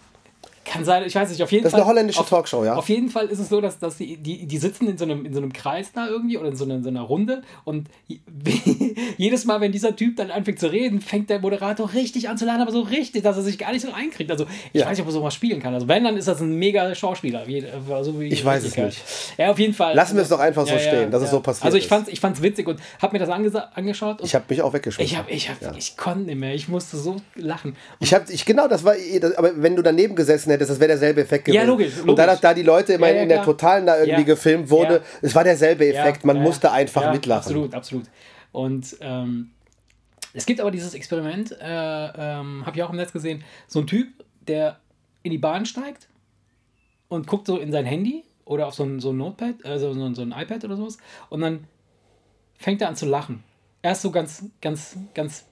[0.66, 1.82] Kann sein, ich weiß nicht, auf jeden Das ist Fall.
[1.82, 2.76] eine holländische auf, Talkshow, ja?
[2.76, 5.26] Auf jeden Fall ist es so, dass, dass die, die, die sitzen in so, einem,
[5.26, 7.88] in so einem Kreis da irgendwie oder in so einer, in so einer Runde und
[8.08, 8.20] je-
[9.18, 12.46] jedes Mal, wenn dieser Typ dann anfängt zu reden, fängt der Moderator richtig an zu
[12.46, 14.32] lachen, aber so richtig, dass er sich gar nicht so einkriegt.
[14.32, 14.86] Also ich Ja.
[14.88, 15.74] weiß nicht, ob er sowas spielen kann.
[15.74, 17.48] Also wenn, dann ist das ein mega Schauspieler.
[17.48, 17.66] wie-
[18.02, 19.02] So wie Ich weiß es nicht.
[19.38, 19.96] Ja, auf jeden Fall.
[19.96, 22.20] Lassen wir es doch einfach so stehen, dass es so passiert Also ich fand's, ich
[22.20, 25.12] fand's witzig und habe mir das angeschaut Ich habe mich auch weggeschmissen.
[25.12, 26.54] ich, hab, ich, hab, ich konnte nicht mehr.
[26.54, 27.76] Ich musste so lachen.
[28.00, 30.88] Ich habe, ich genau, das war, das, aber wenn du daneben gesessen hättest, das wäre
[30.90, 31.62] derselbe Effekt gewesen.
[31.62, 32.42] Ja, logisch, Und da, logisch.
[32.42, 33.44] da die Leute immer Ja, ja, in der.
[33.44, 36.24] Totalen da irgendwie gefilmt wurde, es war derselbe Effekt.
[36.26, 37.40] Man musste einfach mitlachen.
[37.42, 38.06] Absolut, absolut.
[38.52, 39.50] Und ähm,
[40.34, 43.88] es gibt aber dieses Experiment, äh, ähm, habe ich auch im Netz gesehen, so ein
[43.88, 44.08] Typ,
[44.48, 44.80] der
[45.24, 46.08] in die Bahn steigt
[47.08, 50.04] und guckt so in sein Handy oder auf so ein, so ein Notepad, also so,
[50.04, 50.98] ein- so ein iPad oder sowas
[51.30, 51.68] und dann
[52.58, 53.44] fängt er an zu lachen.
[53.82, 55.46] Erst so ganz, ganz, ganz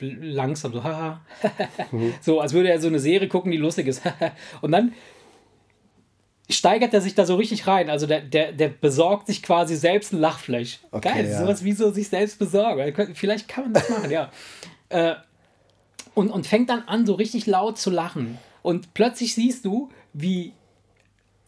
[0.00, 1.20] langsam, so haha.
[2.20, 4.02] So, als würde er so eine Serie gucken, die lustig ist.
[4.60, 4.92] und dann
[6.48, 7.90] steigert er sich da so richtig rein.
[7.90, 10.80] Also der, der, der besorgt sich quasi selbst ein Lachfleisch.
[10.90, 11.38] Okay, Geil, ja.
[11.38, 13.14] sowas wie so sich selbst besorgen.
[13.14, 14.30] Vielleicht kann man das machen, ja.
[14.88, 15.14] Äh,
[16.14, 18.38] und, und fängt dann an, so richtig laut zu lachen.
[18.62, 20.52] Und plötzlich siehst du, wie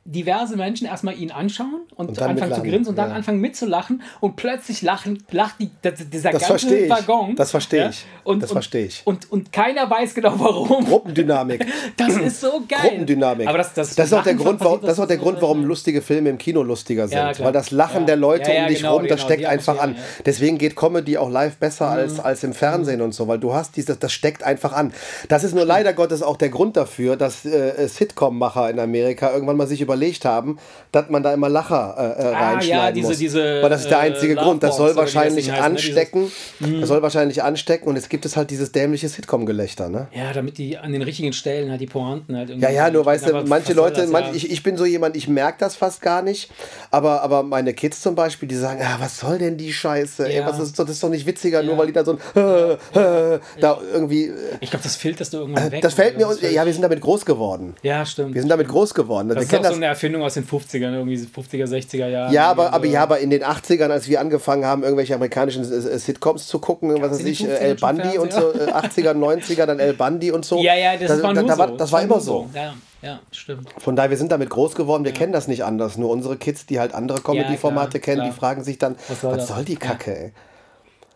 [0.04, 3.16] diverse Menschen erstmal ihn anschauen und, Und anfangen zu mitlachen, grinsen und dann ja.
[3.16, 5.70] anfangen mitzulachen und plötzlich lachen, lacht die,
[6.12, 6.88] dieser Das ganze.
[6.88, 7.36] Waggon.
[7.36, 8.04] Das versteh ich.
[8.24, 9.02] Und, Das und, versteh ich.
[9.04, 10.84] Und, und keiner weiß genau warum.
[10.84, 11.66] Gruppendynamik.
[11.96, 12.80] Das ist so geil.
[12.82, 13.46] Grupendynamik.
[13.46, 15.64] Aber das, das, das ist auch der Grund, warum, das ist auch der Grund, warum
[15.64, 17.18] lustige Filme im Kino lustiger sind.
[17.18, 17.38] Ja.
[17.38, 19.96] Weil das Lachen der Leute um dich genau, rum, das genau, steckt einfach an.
[20.26, 21.92] Deswegen geht Comedy auch live besser Mhm.
[21.92, 24.92] als, als im Fernsehen und so, weil du hast dieses, das steckt einfach an.
[25.28, 29.56] Das ist nur leider Gottes auch der Grund dafür, dass äh, Sitcom-Macher in Amerika irgendwann
[29.56, 30.58] mal sich überlegt haben,
[30.90, 33.18] dass man da immer Lacher äh, äh, Ah, reinschneiden ja, diese- muss.
[33.18, 34.62] diese, weil das ist der äh, einzige Grund.
[34.62, 35.66] Das soll das wahrscheinlich Ding heißt, ne?
[35.66, 36.32] anstecken.
[36.80, 40.08] Das soll wahrscheinlich anstecken und jetzt gibt es halt dieses dämliche Sitcom-Gelächter, ne?
[40.14, 42.64] Ja, damit die an den richtigen Stellen halt die Pointen halt irgendwie.
[42.66, 44.34] Ja, ja, nur weißt du, manche Leute, das, manch, ja.
[44.34, 46.50] ich, ich bin so jemand, ich merke das fast gar nicht,
[46.90, 50.26] aber, aber meine Kids zum Beispiel, die sagen, ah, was soll denn die Scheiße?
[50.28, 50.46] Ey, Ja.
[50.46, 52.72] was ist, das ist doch nicht witziger, nur weil die da so ein äh,
[53.34, 54.26] äh, da irgendwie.
[54.26, 55.82] äh, Ich glaube, das filterst du irgendwann weg.
[55.82, 57.74] Das fällt mir, Das uns- ja, wir sind damit groß geworden.
[57.82, 58.34] Ja, stimmt.
[58.34, 59.28] Wir sind damit groß geworden.
[59.28, 59.72] das wir kennen das.
[59.82, 62.32] Eine Erfindung aus den 50ern, irgendwie 50er, 60er Jahren.
[62.32, 62.92] Ja, aber, aber, so.
[62.92, 66.58] ja, aber in den 80ern, als wir angefangen haben, irgendwelche amerikanischen äh, äh, Sitcoms zu
[66.58, 69.94] gucken, was weiß ich, äh, 50ern El Bundy und so, äh, 80er, 90er, dann El
[69.94, 70.60] Bundy und so.
[70.62, 71.58] Ja, ja, das, war nur da, so.
[71.58, 72.50] war, das war immer nur so.
[72.54, 73.68] Ja, ja, stimmt.
[73.78, 75.98] Von daher, wir sind damit groß geworden, wir kennen das nicht anders.
[75.98, 78.30] Nur unsere Kids, die halt andere Comedy-Formate klar, kennen, klar.
[78.30, 79.64] die fragen sich dann, was Was soll, soll das?
[79.66, 80.32] die Kacke, ey?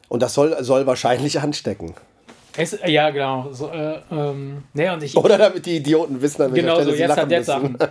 [0.09, 1.94] Und das soll, soll wahrscheinlich anstecken.
[2.57, 3.52] Es, ja, genau.
[3.52, 6.90] So, äh, ähm, nee, und ich, Oder damit die Idioten wissen, an welcher genau so,
[6.90, 7.79] sie jetzt lachen hat jetzt müssen.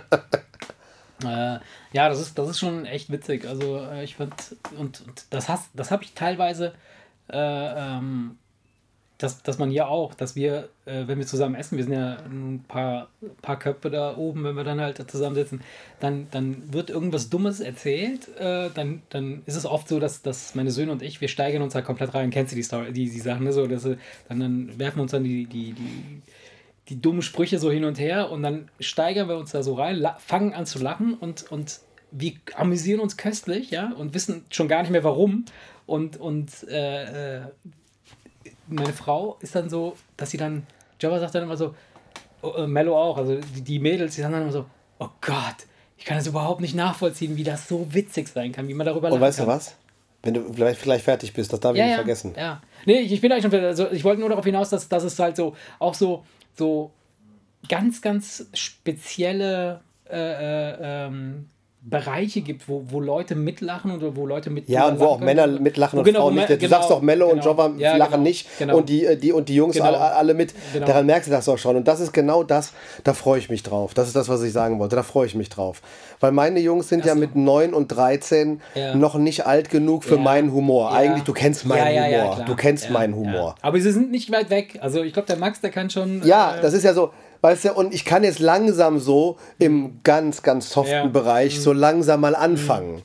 [1.24, 1.58] Äh,
[1.92, 3.46] ja, das ist, das ist schon echt witzig.
[3.46, 4.34] Also äh, ich fand,
[4.78, 6.74] und, und das, das habe ich teilweise,
[7.32, 8.38] äh, ähm,
[9.18, 12.18] dass, dass man hier auch, dass wir, äh, wenn wir zusammen essen, wir sind ja
[12.26, 13.08] ein paar,
[13.42, 15.62] paar Köpfe da oben, wenn wir dann halt zusammensitzen,
[16.00, 20.54] dann, dann wird irgendwas Dummes erzählt, äh, dann, dann ist es oft so, dass, dass
[20.54, 22.30] meine Söhne und ich, wir steigern uns halt komplett rein.
[22.30, 23.52] Kennst du die Story, die, die Sachen, ne?
[23.52, 23.98] so, dass, sie-
[24.28, 26.22] dann, dann werfen wir uns dann die, die, die,
[26.88, 30.06] die dummen Sprüche so hin und her und dann steigern wir uns da so rein,
[30.18, 31.80] fangen an zu lachen und, und
[32.12, 35.44] wir amüsieren uns köstlich, ja, und wissen schon gar nicht mehr warum.
[35.86, 37.40] Und, und äh, äh,
[38.68, 40.66] meine Frau ist dann so, dass sie dann,
[41.00, 41.74] Java sagt dann immer so,
[42.42, 44.66] oh, äh, Mello auch, also die, die Mädels, die sagen dann immer so,
[44.98, 45.66] oh Gott,
[45.98, 49.08] ich kann das überhaupt nicht nachvollziehen, wie das so witzig sein kann, wie man darüber
[49.08, 49.54] Und lachen weißt du kann.
[49.54, 49.76] was?
[50.22, 52.34] Wenn du vielleicht, vielleicht fertig bist, das darf ich Ja, nicht ja, vergessen.
[52.36, 52.62] Ja.
[52.84, 53.68] Nee, ich, ich bin eigentlich schon fertig.
[53.68, 56.24] Also ich wollte nur darauf hinaus, dass, dass es halt so auch so,
[56.56, 56.92] so
[57.68, 61.48] ganz, ganz spezielle äh, äh, ähm,
[61.88, 65.26] Bereiche gibt, wo, wo Leute mitlachen oder wo Leute mit Ja, und wo auch können.
[65.36, 66.48] Männer mitlachen und genau, Frauen nicht.
[66.50, 67.50] Du sagst genau, doch, Mello und genau.
[67.52, 68.76] Jova Ja, lachen genau, nicht genau.
[68.78, 69.86] und die, äh, die, und die Jungs Genau.
[69.86, 70.52] alle, alle mit.
[70.84, 71.76] Daran merkst du das auch schon.
[71.76, 72.72] Und das ist genau das,
[73.04, 73.94] da freue ich mich drauf.
[73.94, 74.96] Das ist das, was ich sagen wollte.
[74.96, 75.80] Da freue ich mich drauf.
[76.18, 77.20] Weil meine Jungs sind ja so.
[77.20, 78.96] mit 9 und 13 Ja.
[78.96, 80.20] noch nicht alt genug für Ja.
[80.20, 80.90] meinen Humor.
[80.90, 80.96] Ja.
[80.96, 82.44] Eigentlich, du kennst meinen Ja, ja, ja, Humor.
[82.46, 83.18] du kennst Ja, meinen ja.
[83.20, 83.54] Humor.
[83.62, 84.78] Aber sie sind nicht weit weg.
[84.80, 86.22] Also ich glaube, der Max, der kann schon.
[86.24, 87.10] Ja, äh, das ist ja so.
[87.46, 91.06] Weißt du, und ich kann jetzt langsam so im ganz, ganz soften Ja.
[91.06, 93.02] Bereich so langsam mal anfangen.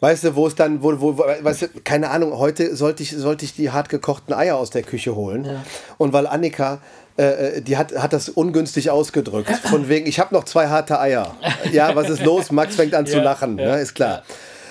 [0.00, 3.46] Weißt du, wo es dann, wo, wo, weißt du, keine Ahnung, heute sollte ich, sollte
[3.46, 5.48] ich die hart gekochten Eier aus der Küche holen.
[5.96, 6.80] Und weil Annika,
[7.16, 9.50] äh, die hat, hat das ungünstig ausgedrückt.
[9.64, 11.34] Von wegen, ich habe noch zwei harte Eier.
[11.72, 12.52] Ja, was ist los?
[12.52, 14.22] Max fängt an zu Ja, lachen, ja, ne, ist klar.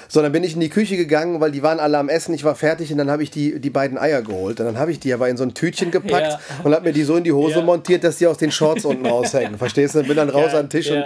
[0.10, 2.44] So, dann bin ich in die Küche gegangen, weil die waren alle am Essen, ich
[2.44, 4.60] war fertig und dann habe ich die, die beiden Eier geholt.
[4.60, 6.40] Und dann habe ich die aber in so ein Tütchen gepackt Ja.
[6.64, 7.62] und habe mir die so in die Hose Ja.
[7.66, 9.58] montiert, dass die aus den Shorts unten raushängen.
[9.58, 10.04] Verstehst du?
[10.04, 11.04] Bin dann raus Ja, an den Tisch und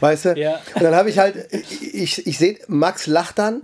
[0.00, 0.34] weißt du?
[0.38, 0.60] Ja.
[0.74, 3.62] Und dann habe ich halt, ich, ich sehe, Max lacht dann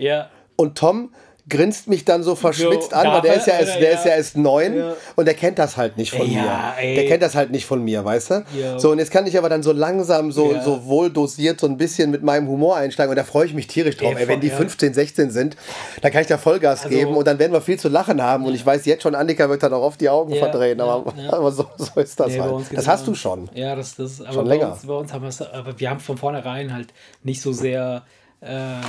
[0.56, 1.10] und Tom
[1.48, 3.80] grinst mich dann so verschmitzt So, an, weil der er, ist ja erst, oder?
[3.80, 3.98] der Ja.
[3.98, 4.92] ist ja erst neun Ja.
[5.16, 6.82] und der kennt das halt nicht von Ja, mir.
[6.84, 6.94] ey.
[6.94, 8.44] Der kennt das halt nicht von mir, weißt du?
[8.76, 11.76] So, und jetzt kann ich aber dann so langsam, so, so wohl dosiert, so ein
[11.76, 14.12] bisschen mit meinem Humor einsteigen und da freue ich mich tierisch drauf.
[14.14, 14.56] Ey, Ey, wenn die ja.
[14.56, 15.56] 15, 16 sind,
[16.00, 18.44] dann kann ich da Vollgas Also- geben und dann werden wir viel zu lachen haben
[18.46, 21.50] und ich weiß jetzt schon, Annika wird dann auch oft die Augen verdrehen, aber, aber
[21.50, 22.66] so, so ist das Nee, halt.
[22.72, 23.50] Das hast du schon.
[23.54, 24.72] Ja, das, das aber Schon bei länger.
[24.72, 26.88] Uns, bei uns haben wir es, aber wir haben von vornherein halt
[27.24, 28.02] nicht so sehr.
[28.40, 28.80] Äh, äh,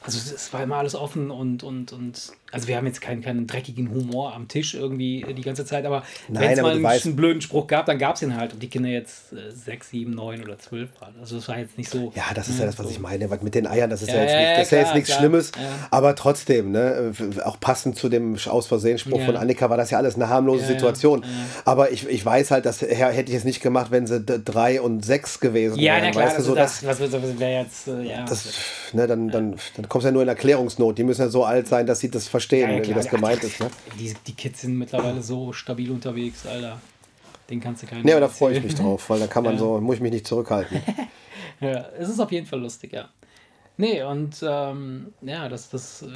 [0.00, 3.22] also es- es war immer alles offen und, und, und also wir haben jetzt keinen,
[3.22, 7.04] keinen dreckigen Humor am Tisch irgendwie die ganze Zeit, aber wenn es mal einen, weißt-
[7.06, 9.90] einen blöden Spruch gab, dann gab es ihn halt und die Kinder jetzt äh, sechs,
[9.90, 11.14] sieben, neun oder zwölf waren.
[11.20, 12.12] Also es war jetzt nicht so.
[12.14, 12.92] Ja, das ist ja das, was so.
[12.92, 13.26] ich meine.
[13.42, 14.84] Mit den Eiern, das ist ja, Ja, jetzt, ja, nicht, ja, das ist ja jetzt
[14.86, 15.18] klar, nichts klar.
[15.18, 15.52] Schlimmes.
[15.56, 15.62] Ja.
[15.90, 17.12] Aber trotzdem, ne,
[17.44, 19.26] auch passend zu dem aus Versehen Spruch Ja.
[19.26, 21.22] von Annika war das ja alles eine harmlose Ja, ja, Situation.
[21.22, 21.28] ja.
[21.64, 25.04] Aber ich, ich weiß halt, das hätte ich jetzt nicht gemacht, wenn sie drei und
[25.04, 26.04] sechs gewesen Ja, wären.
[26.04, 28.24] na klar, weißt also so, das, das, was, was, was wäre jetzt, äh, ja.
[28.24, 28.46] das,
[28.92, 30.96] ne, dann, dann, dann kommst du ja nur in Erklärungsnot.
[30.96, 33.42] Die müssen ja so alt sein, dass sie das verstehen, Ja, ja, wie das gemeint
[33.42, 33.60] ist.
[33.60, 33.70] Ne?
[33.98, 36.80] Die, die Kids sind mittlerweile so stabil unterwegs, Alter.
[37.48, 38.04] Den kannst du keinen.
[38.04, 40.12] Nee, aber da freue ich mich drauf, weil da kann man so, muss ich mich
[40.12, 40.80] nicht zurückhalten.
[41.58, 43.08] Ja, es ist auf jeden Fall lustig, ja.
[43.78, 46.02] Nee, und ähm, ja, das, das.
[46.02, 46.08] Äh,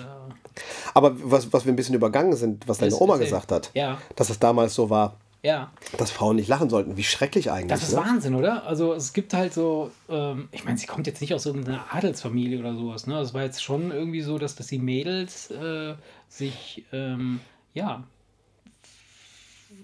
[0.93, 3.97] Aber was, was wir ein bisschen übergangen sind, was deine Oma gesagt hat, ja.
[4.17, 6.97] dass es damals so war, ja, dass Frauen nicht lachen sollten.
[6.97, 7.69] Wie schrecklich eigentlich.
[7.69, 8.03] das ist ne?
[8.05, 8.67] Wahnsinn, oder?
[8.67, 12.59] Also es gibt halt so, ähm, ich meine, sie kommt jetzt nicht aus irgendeiner Adelsfamilie
[12.59, 13.19] oder sowas, ne?
[13.21, 15.95] Es war jetzt schon irgendwie so, dass, dass die Mädels äh,
[16.29, 17.41] sich, ähm,
[17.73, 18.05] ja,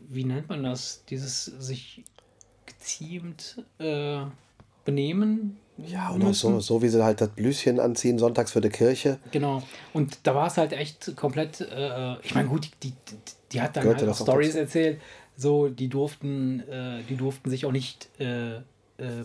[0.08, 1.04] wie nennt man das?
[1.08, 2.04] Dieses sich
[2.66, 4.20] geziemt äh,
[4.84, 5.56] benehmen.
[5.78, 9.18] Ja, und auch so, so wie sie halt das Blüschen anziehen, sonntags für die Kirche.
[9.30, 9.62] Genau.
[9.92, 13.16] Und da war es halt echt komplett, äh, ich meine, gut, die, die,
[13.52, 15.00] die hat dann Gehörte halt auch Stories erzählt,
[15.36, 18.62] so, die durften, äh, die durften sich auch nicht äh, äh,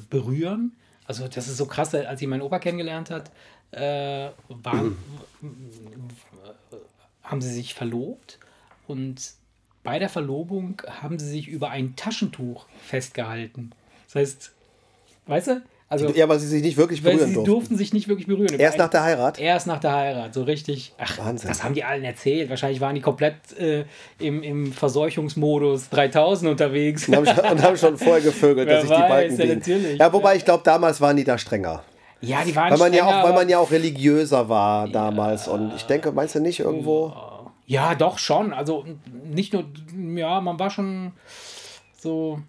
[0.09, 0.73] berühren.
[1.05, 3.31] Also das ist so krass, als sie meinen Opa kennengelernt hat,
[3.71, 4.97] äh, waren,
[7.23, 8.39] haben sie sich verlobt
[8.87, 9.33] und
[9.83, 13.71] bei der Verlobung haben sie sich über ein Taschentuch festgehalten.
[14.05, 14.53] Das heißt,
[15.25, 15.61] weißt du?
[15.91, 17.51] Also, Ja, weil sie sich nicht wirklich berühren sie durften.
[17.51, 18.57] durften sich nicht wirklich berühren.
[18.57, 19.37] Erst nach der Heirat?
[19.39, 20.93] Erst nach der Heirat, so richtig.
[20.97, 21.49] Ach, Wahnsinn.
[21.49, 22.49] das haben die allen erzählt.
[22.49, 23.83] Wahrscheinlich waren die komplett äh,
[24.17, 27.07] im, im Verseuchungsmodus 3000 unterwegs.
[27.09, 29.99] Und haben, schon, und haben schon vorher gevögelt, Wer dass sich die Balken ja, natürlich.
[29.99, 31.83] Ja, wobei ich glaube, damals waren die da strenger.
[32.21, 35.47] ja, die waren Weil man, ja strenger, auch, weil man ja auch religiöser war damals.
[35.49, 37.13] Und ich denke, meinst du nicht irgendwo?
[37.67, 38.53] Ja, doch schon.
[38.53, 38.85] Also
[39.29, 39.65] nicht nur,
[40.15, 41.11] ja, man war schon
[41.99, 42.39] so.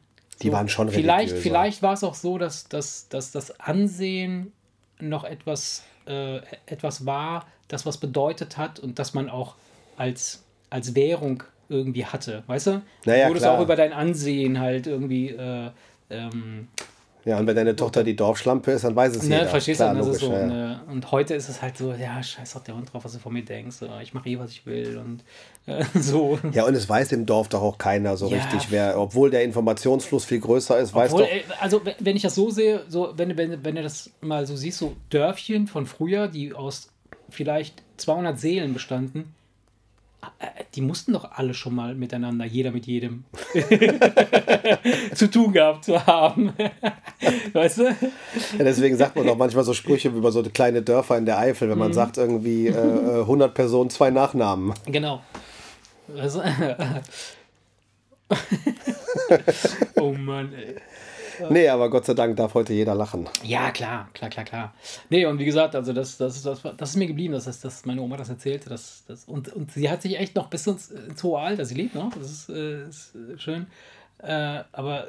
[0.43, 1.43] Die so, waren schon Vielleicht, religiöser.
[1.43, 4.53] vielleicht war es auch so, dass, dass, dass das Ansehen
[5.01, 9.55] noch etwas, äh, etwas war, das was bedeutet hat und dass man auch
[9.97, 12.43] als, als Währung irgendwie hatte.
[12.47, 12.83] Weißt du?
[13.05, 13.59] Naja, du wurdest klar.
[13.59, 15.31] auch über dein Ansehen halt irgendwie.
[15.31, 15.71] Äh,
[16.11, 16.69] ähm,
[17.25, 19.49] Ja, und wenn deine Tochter die Dorfschlampe ist, dann weiß es Ne, jeder.
[19.49, 19.99] verstehst Klar, du?
[20.01, 20.47] Das ist logisch, so, ja.
[20.47, 23.21] ne, und heute ist es halt so, ja, scheiß doch der Hund drauf, was du
[23.21, 23.77] von mir denkst.
[24.03, 25.23] Ich mache eh, was ich will und
[25.67, 26.39] äh, so.
[26.53, 28.39] Ja, und es weiß im Dorf doch auch keiner so Ja.
[28.39, 31.31] richtig, wer, obwohl der Informationsfluss viel größer ist, weiß Obwohl, doch.
[31.33, 34.57] äh, also wenn- ich das so sehe, so wenn, wenn, wenn du das mal so
[34.57, 36.89] siehst, so Dörfchen von früher, die aus
[37.31, 39.33] vielleicht 200 Seelen bestanden,
[40.41, 43.25] äh, die mussten doch alle schon mal miteinander, jeder mit jedem,
[45.15, 46.53] zu tun gehabt zu haben.
[47.53, 47.85] weißt du?
[47.85, 47.95] Ja,
[48.65, 51.79] deswegen sagt man doch manchmal so Sprüche über so kleine Dörfer in der Eifel, wenn
[51.79, 51.93] man Mhm.
[51.95, 54.75] sagt irgendwie äh, äh, 100 Personen, zwei Nachnamen.
[54.87, 55.23] Genau.
[56.09, 56.41] Weißt du?
[60.01, 60.77] oh Mann, ey.
[61.49, 63.29] Nee, aber Gott sei Dank darf heute jeder lachen.
[63.43, 64.75] Ja, klar, klar, klar, klar.
[65.09, 67.85] Nee, und wie gesagt, also das, das, das, das ist mir geblieben, dass, das, dass
[67.87, 68.69] meine Oma das erzählte.
[68.69, 71.75] Das, das, und, und sie hat sich echt noch bis ins, ins hohe Alter, sie
[71.75, 73.67] lebt noch, das ist, äh, ist äh, schön.
[74.23, 75.09] Äh, aber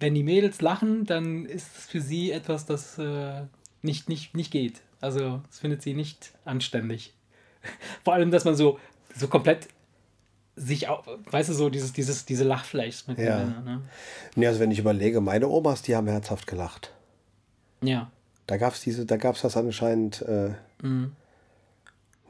[0.00, 3.42] wenn die Mädels lachen, dann ist es für sie etwas, das äh,
[3.82, 4.80] nicht, nicht, nicht geht.
[5.00, 7.12] Also, das findet sie nicht anständig.
[8.04, 8.78] Vor allem, dass man so,
[9.14, 9.68] so komplett
[10.56, 13.44] sich auch, weißt du, so dieses, dieses, diese Lachfleisch mit Ja.
[13.44, 13.82] ne?
[14.36, 16.92] Nee, also wenn ich überlege, meine Omas, die haben herzhaft gelacht.
[17.82, 18.10] Ja.
[18.46, 20.52] Da gab es diese, da gab es das anscheinend äh,
[20.82, 21.12] Mhm.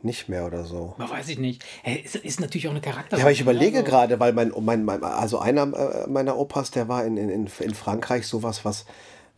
[0.04, 0.94] Nicht mehr oder so.
[0.98, 1.64] Man weiß ich nicht.
[1.82, 3.16] Hey, Ist, ist natürlich auch eine Charakter.
[3.16, 6.88] Ja, aber ich überlege gerade, weil mein, mein, mein, also einer äh, meiner Opas, der
[6.88, 8.84] war in, in in Frankreich sowas, was,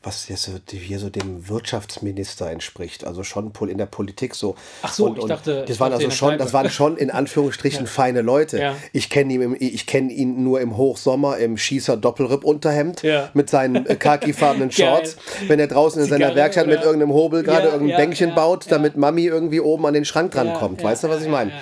[0.07, 3.05] was jetzt hier so dem Wirtschaftsminister entspricht.
[3.05, 4.55] Also schon in der Politik so.
[4.83, 6.43] Ach so, ich dachte- das ich waren also schon, Kneipe.
[6.45, 8.59] das waren schon in Anführungsstrichen feine Leute.
[8.61, 8.77] Ja.
[8.93, 13.31] Ich kenne ihn, im- ich ihn nur im Hochsommer im Schießer Doppelripp-Unterhemd Ja.
[13.35, 14.71] mit seinen äh, khakifarbenen.
[14.77, 15.17] Shorts,
[15.49, 18.35] wenn er draußen in seiner Werkstatt mit irgendeinem Hobel gerade Ja, irgendein ja, Bänkchen ja,
[18.35, 18.71] baut, ja.
[18.71, 20.81] damit Mami irgendwie oben an den Schrank dran Ja, kommt.
[20.83, 21.51] ja, weißt du, was ja, ich ja, meine?
[21.51, 21.57] ja,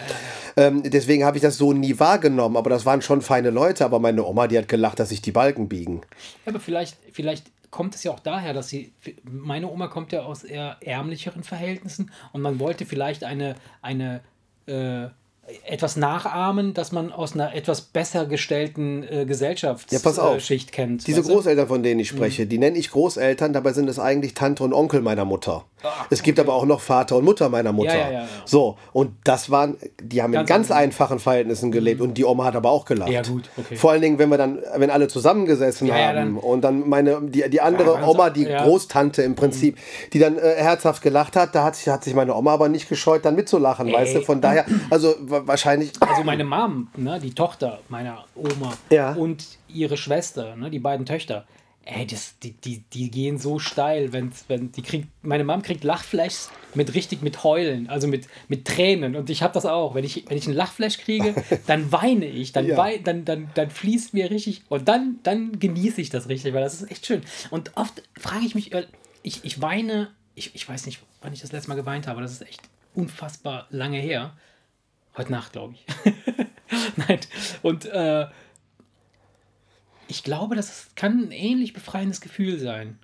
[0.56, 3.84] Ähm, deswegen habe ich das so nie wahrgenommen, aber das waren schon feine Leute.
[3.86, 6.02] Aber meine Oma, die hat gelacht, dass sich die Balken biegen.
[6.44, 8.92] Ja, aber vielleicht, vielleicht kommt es ja auch daher, dass sie.
[9.24, 14.20] Meine Oma kommt ja aus eher ärmlicheren Verhältnissen und man wollte vielleicht eine, eine
[14.66, 15.08] äh,
[15.66, 20.40] etwas nachahmen, dass man aus einer etwas besser gestellten äh, Gesellschaftsschicht Ja, pass auf.
[20.40, 21.06] Schicht kennt.
[21.06, 21.20] Diese?
[21.22, 21.26] Mhm.
[21.26, 24.72] Großeltern, von denen ich spreche, die nenne ich Großeltern, dabei sind es eigentlich Tante und
[24.72, 25.64] Onkel meiner Mutter.
[26.08, 27.94] es gibt aber auch noch Vater und Mutter meiner Mutter.
[27.94, 28.28] Ja, ja.
[28.46, 30.84] So, und das waren, die haben in Ganz ganz andere.
[30.84, 33.10] einfachen Verhältnissen gelebt und die Oma hat aber auch gelacht.
[33.10, 33.76] Ja, gut, okay.
[33.76, 37.48] Vor allen Dingen, wenn wir dann, wenn alle zusammengesessen haben dann- und dann meine, die,
[37.50, 38.44] die andere ganz- Oma, die.
[38.46, 39.76] Großtante im Prinzip,
[40.12, 42.88] die dann äh, herzhaft gelacht hat, da hat sich, hat sich meine Oma aber nicht
[42.88, 44.20] gescheut, dann mitzulachen, weißt du?
[44.22, 45.14] Von daher, also
[45.46, 49.12] wahrscheinlich, Also meine Mom, ne, die Tochter meiner Oma Ja.
[49.14, 51.46] und ihre Schwester, ne, die beiden Töchter,
[51.86, 55.84] ey, das, die, die, die gehen so steil, wenn, wenn die kriegt, meine Mom kriegt
[55.84, 60.02] Lachflashs mit richtig mit Heulen, also mit, mit Tränen und ich habe das auch, wenn
[60.04, 61.34] ich, wenn ich einen Lachflash kriege,
[61.66, 62.76] dann weine ich, dann, Ja.
[62.78, 66.62] wei dann, dann, dann fließt mir richtig und dann, dann genieße ich das richtig, weil
[66.62, 68.86] das ist echt schön und oft frage ich mich, äh,
[69.22, 72.32] ich, ich weine, ich, ich weiß nicht, wann ich das letzte Mal geweint habe, das
[72.32, 72.62] ist echt
[72.94, 74.32] unfassbar lange her.
[75.16, 75.86] Heute Nacht, glaube ich.
[76.96, 77.20] Nein.
[77.62, 78.26] Und äh,
[80.08, 82.98] ich glaube, das kann ein ähnlich befreiendes Gefühl sein.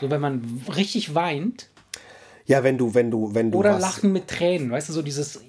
[0.00, 1.70] So, wenn man richtig weint
[2.48, 5.02] ja, wenn du, wenn du, wenn du oder was, lachen mit Tränen, weißt du, so
[5.02, 5.42] dieses.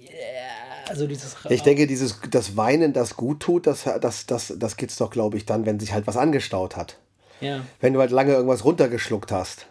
[0.89, 1.37] Also dieses.
[1.49, 5.37] Ich denke, dieses, das Weinen, das gut tut, das, das, das, das geht's doch, glaube
[5.37, 6.97] ich, dann, wenn sich halt was angestaut hat.
[7.39, 9.67] Ja, Wenn du halt lange irgendwas runtergeschluckt hast.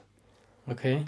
[0.67, 1.05] okay.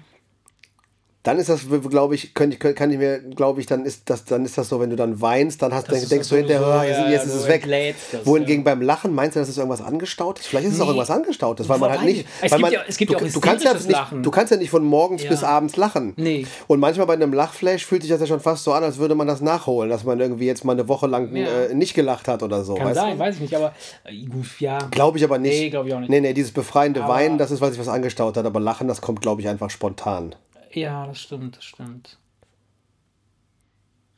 [1.22, 4.42] Dann ist das, glaube ich, ich, kann ich mir, glaube ich, dann ist das, dann
[4.46, 6.38] ist das so, wenn du dann weinst, dann hast, Das denk, ist denkst so- du
[6.40, 7.66] hinterher, so, "Ah, jetzt, ja, jetzt ja, ist es weg.
[8.12, 10.46] das, Wohingegen beim Lachen meinst du, dass es irgendwas angestaut ist?
[10.46, 11.68] Vielleicht ist es auch irgendwas angestaut.
[11.68, 12.24] weil man halt nicht.
[12.40, 14.22] es weil gibt man, ja- es gibt du, ja auch du kannst ja nicht, Lachen.
[14.22, 15.28] Du kannst ja nicht von morgens Ja.
[15.28, 16.14] bis abends lachen.
[16.16, 16.46] Nee.
[16.68, 19.14] Und manchmal bei einem Lachflash fühlt sich das ja schon fast so an, als würde
[19.14, 21.64] man das nachholen, dass man irgendwie jetzt mal eine Woche lang Ja.
[21.64, 22.76] äh, nicht gelacht hat oder so.
[22.76, 23.18] Kann weißt sein, du?
[23.18, 24.78] weiß ich nicht, aber äh, gut, ja.
[24.90, 25.52] Glaube ich aber nicht.
[25.60, 26.08] Nee, glaub ich auch nicht.
[26.08, 28.46] Nee, nee, dieses befreiende Aber- Weinen, das ist, weil sich was angestaut hat.
[28.46, 30.34] Aber Lachen, das kommt, glaube ich, einfach spontan.
[30.72, 32.18] Ja, das stimmt, das stimmt.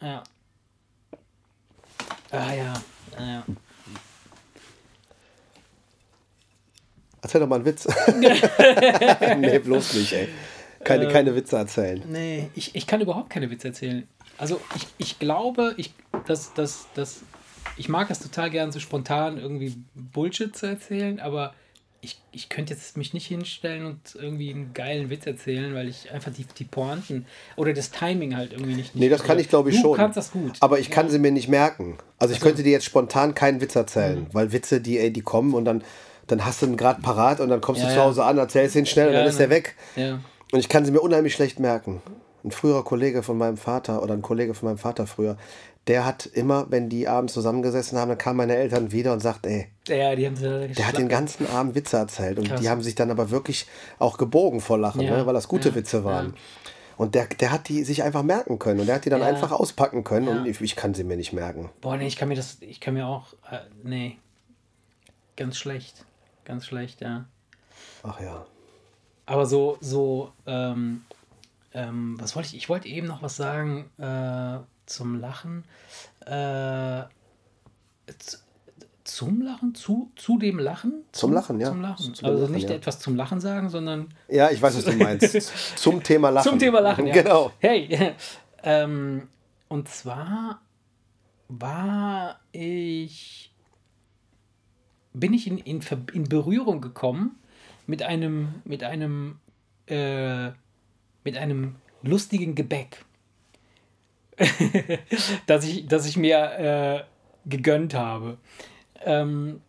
[0.01, 0.23] Ja.
[2.31, 2.75] Ah ja.
[3.17, 3.45] Ah, ja.
[7.23, 7.87] Erzähl doch mal einen Witz.
[9.39, 10.29] nee, bloß nicht, ey.
[10.83, 12.03] Keine, keine Witze erzählen.
[12.09, 14.09] Nee, ich, ich kann überhaupt keine Witze erzählen.
[14.39, 15.95] Also ich, ich glaube, ich,
[16.27, 17.23] dass, dass, dass,
[17.77, 21.55] ich mag es total gern, so spontan irgendwie Bullshit zu erzählen, aber
[22.05, 26.11] ich, ich könnte jetzt mich nicht hinstellen und irgendwie einen geilen Witz erzählen, weil ich
[26.11, 28.97] einfach die, die Pointen oder das Timing halt irgendwie nicht.
[28.97, 29.97] Nee, das kann ich, glaube ich, du schon.
[29.97, 30.55] kannst das gut.
[30.61, 31.97] Aber ich kann sie mir nicht merken.
[32.19, 34.27] Also ich könnte dir jetzt spontan keinen Witz erzählen, Mhm.
[34.33, 35.85] weil Witze, die, ey, die kommen und dann,
[36.27, 38.05] dann hast du ihn gerade parat und dann kommst Ja, du zu ja.
[38.05, 39.45] Hause an, erzählst ihn schnell und Ja, dann ist ne.
[39.45, 39.77] er weg.
[39.95, 40.21] Ja.
[40.51, 42.03] Und ich kann sie mir unheimlich schlecht merken.
[42.45, 45.37] Ein früherer Kollege von meinem Vater oder ein Kollege von meinem Vater früher,
[45.89, 49.47] der hat immer, wenn die abends zusammengesessen haben, dann kamen meine Eltern wieder und sagt,
[49.47, 52.61] ey, Ja, die haben der hat den ganzen Abend Witze erzählt und Krass.
[52.61, 53.67] die haben sich dann aber wirklich
[53.99, 56.27] auch gebogen vor Lachen, Ja, ne, weil das gute ja, Witze waren.
[56.29, 56.33] ja.
[56.99, 59.51] Und der, der hat die sich einfach merken können und der hat die dann einfach
[59.51, 61.71] auspacken können und ich, ich kann sie mir nicht merken.
[61.81, 64.19] Boah, nee, ich kann mir das, ich kann mir auch, äh, nee,
[65.37, 66.05] ganz schlecht,
[66.45, 67.25] ganz schlecht, ja.
[68.05, 68.47] Ach ja.
[69.27, 71.05] Aber so, so, ähm,
[71.75, 72.57] ähm, was wollte ich?
[72.57, 75.65] Ich wollte eben noch was sagen äh, zum Lachen.
[76.27, 77.03] Äh,
[79.05, 79.75] zum Lachen?
[79.75, 81.05] Zu, zu dem Lachen?
[81.13, 81.69] Zum Lachen, ja.
[81.69, 82.15] Zum Lachen.
[82.15, 82.77] Zu dem also Lachen, nicht ja.
[82.77, 85.77] etwas zum Lachen sagen, sondern Ja, ich weiß, was du meinst.
[85.77, 86.51] Zum Thema Lachen.
[86.51, 87.07] zum Thema Lachen.
[87.07, 87.15] Ja.
[87.15, 87.53] Genau.
[87.59, 88.15] Hey,
[88.63, 89.29] ähm,
[89.69, 90.61] und zwar
[91.49, 93.53] war ich,
[95.13, 95.81] bin ich in, in,
[96.13, 97.39] in Berührung gekommen
[97.87, 99.39] mit einem, mit einem,
[99.87, 100.49] äh,
[101.25, 103.05] mit einem lustigen Gebäck,
[105.47, 107.03] das ich, das ich mir äh,
[107.49, 108.39] gegönnt habe.
[109.05, 109.61] Ähm,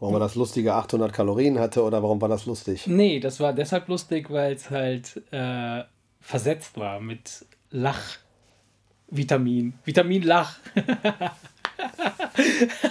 [0.00, 2.88] Warum man das lustige 800 Kalorien hatte oder warum war das lustig?
[2.88, 5.84] Nee, das war deshalb lustig, weil es halt äh,
[6.20, 9.74] versetzt war mit Lach-Vitamin.
[9.84, 10.56] Vitamin Lach.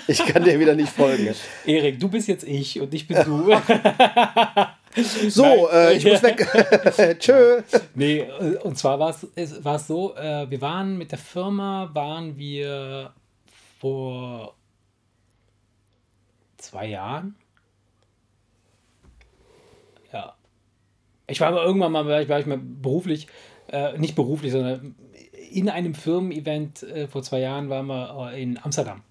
[0.07, 1.33] Ich kann dir wieder nicht folgen.
[1.65, 3.51] Erik, du bist jetzt ich und ich bin du.
[5.29, 6.47] So, äh, ich muss weg.
[7.19, 7.61] Tschö.
[7.95, 11.89] Nee, äh, und zwar war es war es so, äh, wir waren mit der Firma,
[11.93, 13.13] waren wir
[13.79, 14.55] vor
[16.57, 17.35] zwei Jahren.
[20.13, 20.35] Ja.
[21.27, 23.27] Ich war aber irgendwann mal, war ich, war ich mal beruflich,
[23.71, 24.95] äh, nicht beruflich, sondern
[25.51, 29.01] in einem Firmen-Event äh, vor zwei Jahren waren wir äh, in Amsterdam.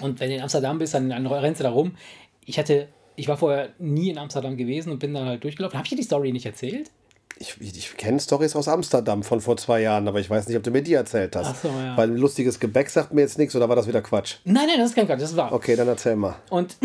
[0.00, 1.96] Und wenn du in Amsterdam bist, dann, dann rennst du da rum.
[2.44, 5.78] Ich hatte, ich war vorher nie in Amsterdam gewesen und bin dann halt durchgelaufen.
[5.78, 6.90] Habe ich dir die Story nicht erzählt?
[7.38, 10.62] Ich, ich, kenne Stories aus Amsterdam von vor zwei Jahren, aber ich weiß nicht, ob
[10.62, 11.48] du mir die erzählt hast.
[11.48, 11.96] Ach so, ja.
[11.96, 14.36] Weil ein lustiges Gebäck sagt mir jetzt nichts oder war das wieder Quatsch?
[14.44, 15.52] Nein, nein, das ist kein Quatsch, das ist wahr.
[15.52, 16.36] Okay, dann erzähl mal.
[16.48, 16.76] Und,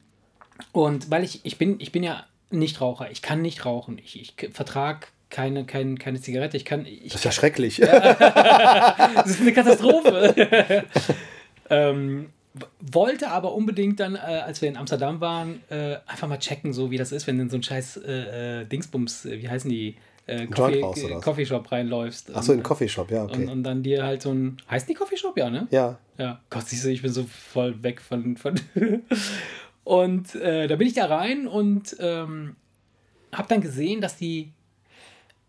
[0.72, 3.98] und weil ich, ich bin, ich bin ja Nichtraucher, ich kann nicht rauchen.
[3.98, 6.56] Ich, ich vertrage keine, keine, keine Zigarette.
[6.56, 6.86] Ich kann.
[6.86, 7.76] Ich, Das ist ja schrecklich.
[7.80, 10.84] das ist eine Katastrophe.
[11.70, 12.30] ähm,
[12.80, 16.90] wollte aber unbedingt dann, äh, als wir in Amsterdam waren, äh, einfach mal checken, so
[16.90, 19.68] wie das ist, wenn du in so ein scheiß äh, äh, Dingsbums, äh, wie heißen
[19.70, 19.96] die?
[20.28, 20.98] Äh, Coffee, raus?
[21.22, 22.34] Coffeeshop reinläufst.
[22.34, 23.46] Achso, in Und- Coffeeshop, ja, und, okay.
[23.46, 24.56] und dann dir halt so ein.
[24.68, 25.68] Heißt die Coffeeshop, ja, ne?
[25.70, 25.98] Ja.
[26.18, 28.36] Ja, Gott, siehst du, ich bin so voll weg von.
[28.36, 28.58] von
[29.84, 32.56] und äh, da bin ich da rein und ähm,
[33.32, 34.50] habe dann gesehen, dass die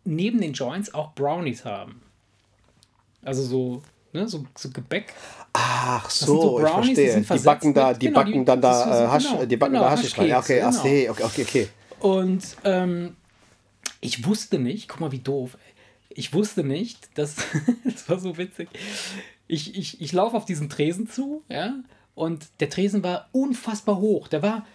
[0.04, 2.02] neben den Joints auch Brownies haben.
[3.24, 3.82] Also so,
[4.14, 5.14] ne, so, so Gebäck.
[5.60, 7.18] Ach so, so ich die verstehe.
[7.18, 9.74] Die versetzt backen da, die genau, backen die- dann da äh, Hasch, genau, die backen
[9.74, 10.28] genau, da Haschisch rein.
[10.28, 11.68] Ja, Okay, Haschkeks, okay, okay, okay.
[12.00, 13.16] Und ähm,
[14.02, 15.58] ich wusste nicht, guck mal, wie doof.
[16.10, 17.36] Ich wusste nicht, dass,
[17.84, 18.70] das war so witzig.
[19.48, 21.74] Ich, ich, ich laufe auf diesen Tresen zu, ja,
[22.14, 24.28] und der Tresen war unfassbar hoch.
[24.28, 24.66] Der war,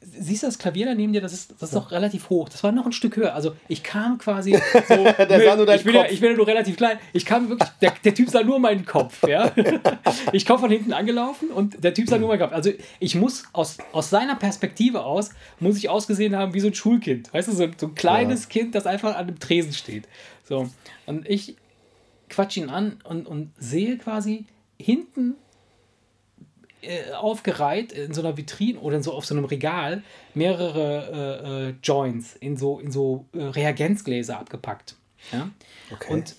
[0.00, 2.48] siehst du das Klavier da neben dir, das ist, das ist doch relativ hoch.
[2.48, 3.34] Das war noch ein Stück höher.
[3.34, 4.52] Also ich kam quasi
[4.88, 5.04] so.
[5.04, 6.98] Der sah nur deinen ich, bin ja, ich bin ja nur relativ klein.
[7.12, 9.52] Ich kam wirklich, der, der Typ sah nur meinen Kopf, ja.
[10.32, 12.52] Ich komme von hinten angelaufen und der Typ sah nur meinen Kopf.
[12.52, 12.70] Also
[13.00, 15.30] ich muss aus, aus seiner Perspektive aus,
[15.60, 17.32] muss ich ausgesehen haben wie so ein Schulkind.
[17.32, 20.08] Weißt du, so, so ein kleines Kind, das einfach an einem Tresen steht.
[20.44, 20.68] So.
[21.06, 21.56] Und ich
[22.28, 24.46] quatsch ihn an und, und sehe quasi
[24.78, 25.36] hinten
[26.82, 30.02] äh, aufgereiht in so einer Vitrine oder in so auf so einem Regal
[30.34, 34.96] mehrere äh, äh, Joints in so, in so äh, Reagenzgläser abgepackt.
[35.32, 35.48] Ja?
[35.90, 36.12] Okay.
[36.12, 36.34] Und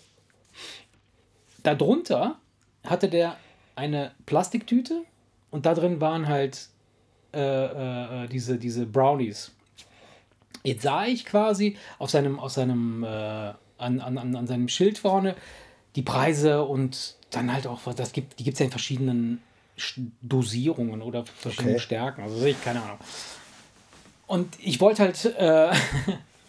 [1.63, 2.37] darunter
[2.83, 3.37] hatte der
[3.75, 5.03] eine Plastiktüte
[5.49, 6.67] und da drin waren halt
[7.33, 7.39] äh,
[8.23, 9.51] äh, diese, diese Brownies.
[10.63, 15.35] Jetzt sah ich quasi auf seinem, auf seinem, äh, an, an, an seinem Schild vorne
[15.95, 19.41] die Preise und dann halt auch, was das gibt, die gibt es ja in verschiedenen
[19.41, 19.41] Sch-
[20.21, 21.83] Dosierungen oder verschiedenen Okay.
[21.83, 22.21] Stärken.
[22.23, 22.97] Also sehe ich keine Ahnung.
[24.27, 25.71] Und ich wollte halt, äh,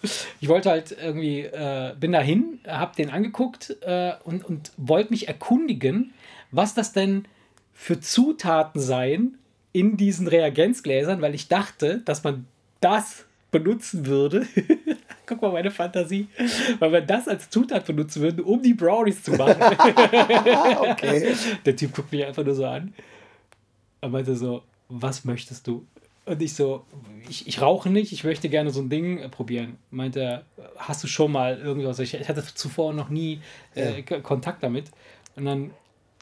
[0.41, 5.29] ich wollte halt irgendwie, äh, bin dahin, hab den angeguckt äh, und, und wollte mich
[5.29, 6.12] erkundigen,
[6.51, 7.27] was das denn
[7.72, 9.39] für Zutaten seien
[9.72, 12.47] in diesen Reagenzgläsern, weil ich dachte, dass man
[12.81, 14.47] das benutzen würde.
[15.27, 16.29] Guck mal, meine Fantasie.
[16.79, 19.57] Weil wir das als Zutat benutzen würden, um die Brownies zu machen.
[20.91, 21.35] okay.
[21.64, 22.93] Der Typ guckt mich einfach nur so an.
[24.01, 25.87] Er meinte so, was möchtest du?
[26.27, 26.85] Und ich so,
[27.29, 29.77] ich, ich rauche nicht, ich möchte gerne so ein Ding äh, probieren.
[29.91, 30.43] Meinte er,
[30.79, 31.99] hast du schon mal irgendwas?
[31.99, 33.41] Ich, ich hatte zuvor noch nie
[33.75, 34.87] äh, K- Kontakt damit.
[35.37, 35.70] Und dann,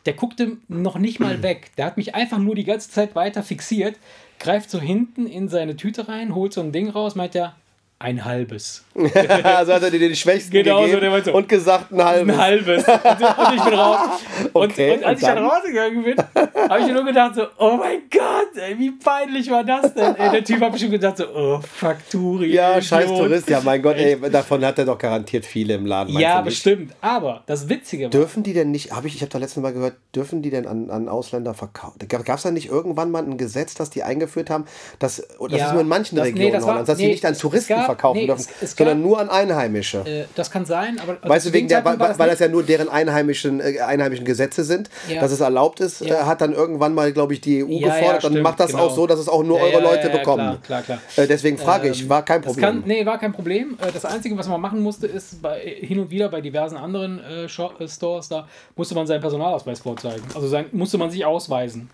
[0.06, 1.70] der guckte noch nicht mal weg.
[1.76, 3.96] Der hat mich einfach nur die ganze Zeit weiter fixiert,
[4.40, 7.54] greift so hinten in seine Tüte rein, holt so ein Ding raus, meint er,
[8.02, 8.84] ein halbes.
[9.44, 12.04] also hat er dir den Schwächsten Genau so, gegeben der meinte so, und gesagt ein
[12.04, 12.34] halbes.
[12.34, 12.84] Ein halbes.
[12.88, 13.98] Und, ich bin raus.
[14.52, 17.42] Und, Okay, und als und ich dann rausgegangen bin, habe ich mir nur gedacht so,
[17.58, 20.14] oh mein Gott, ey, wie peinlich war das denn?
[20.16, 22.52] Ey, der Typ hat bestimmt gedacht so, oh, Fakturi.
[22.52, 23.18] Ja, scheiß Idiot.
[23.18, 23.48] Tourist.
[23.48, 26.18] Ja, mein Gott, ey, davon hat er doch garantiert viele im Laden.
[26.18, 26.94] Ja, bestimmt.
[27.00, 29.72] Aber das Witzige war, Dürfen die denn nicht, habe ich, ich habe da letztes Mal
[29.72, 31.98] gehört, dürfen die denn an, an Ausländer verkaufen?
[32.08, 34.64] Gab es da nicht irgendwann mal ein Gesetz, das die eingeführt haben,
[34.98, 37.12] dass, das Ja, ist nur in manchen das- nee, Regionen das war- dass die nee,
[37.12, 39.98] nicht an Touristen gab- verkaufen nee, dürfen, es- es sondern gab- nur an Einheimische.
[40.06, 42.48] äh, das kann sein, aber Weißt du, wegen der, weil, war weil das das ja
[42.48, 45.20] nur deren einheimischen, äh, einheimischen Gesetze sind, Ja.
[45.20, 46.22] dass es erlaubt ist, Ja.
[46.22, 48.84] äh, hat dann irgendwann mal, glaube ich, die EU Ja, gefordert und macht das genau.
[48.86, 50.58] auch so, dass es auch nur eure Leute bekommen.
[50.62, 51.24] klar, klar, klar.
[51.24, 52.64] Äh, deswegen frage ich, Ähm, war kein Das Problem.
[52.80, 53.76] kann, nee, war kein Problem.
[53.80, 57.20] Äh, Das Einzige, was man machen musste, ist bei, hin und wieder bei diversen anderen
[57.22, 60.22] äh, Shop, Stores, da musste man seinen Personalausweis vorzeigen.
[60.34, 61.90] Also sein, musste man sich ausweisen.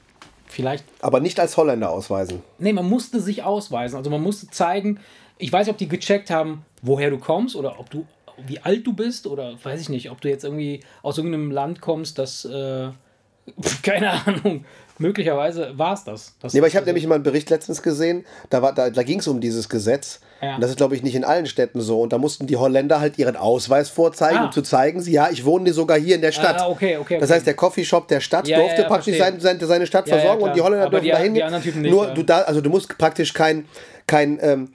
[0.51, 2.42] Vielleicht Aber nicht als Holländer ausweisen.
[2.59, 3.99] Nee, man musste sich ausweisen.
[3.99, 4.99] Also man musste zeigen,
[5.39, 8.07] ich weiß nicht, ob die gecheckt haben, woher du kommst oder ob du,
[8.47, 11.80] wie alt du bist oder weiß ich nicht, ob du jetzt irgendwie aus irgendeinem Land
[11.80, 12.89] kommst, das, äh,
[13.82, 14.64] keine Ahnung,
[14.99, 16.34] möglicherweise war es das.
[16.41, 16.53] das.
[16.53, 19.20] Nee, aber ich habe nämlich mal einen Bericht letztens gesehen, da, war- da, da ging
[19.20, 20.20] es um dieses Gesetz.
[20.43, 20.55] Ja.
[20.57, 22.01] Und das ist, glaube ich, nicht in allen Städten so.
[22.01, 24.45] Und da mussten die Holländer halt ihren Ausweis vorzeigen, Ah.
[24.47, 26.61] um zu zeigen, sie, ja, ich wohne sogar hier in der Stadt.
[26.61, 27.36] Ah, okay, okay, Das okay.
[27.36, 29.41] heißt, der Coffeeshop der Stadt Ja, durfte ja, praktisch verstehe.
[29.41, 32.61] sein, seine, Stadt versorgen und die Holländer Aber anderen Typen nicht, Nur du da, also
[32.61, 33.64] du musst praktisch kein,
[34.07, 34.70] kein, ähm,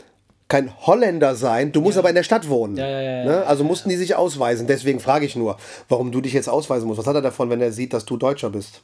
[0.54, 2.78] kein Holländer sein, du musst aber in der Stadt wohnen.
[2.78, 3.46] Ja, ja, ja, ja, ne?
[3.48, 4.68] Also mussten die sich ausweisen.
[4.68, 5.58] Deswegen frage ich nur,
[5.90, 7.00] warum du dich jetzt ausweisen musst.
[7.00, 8.84] Was hat er davon, wenn er sieht, dass du Deutscher bist?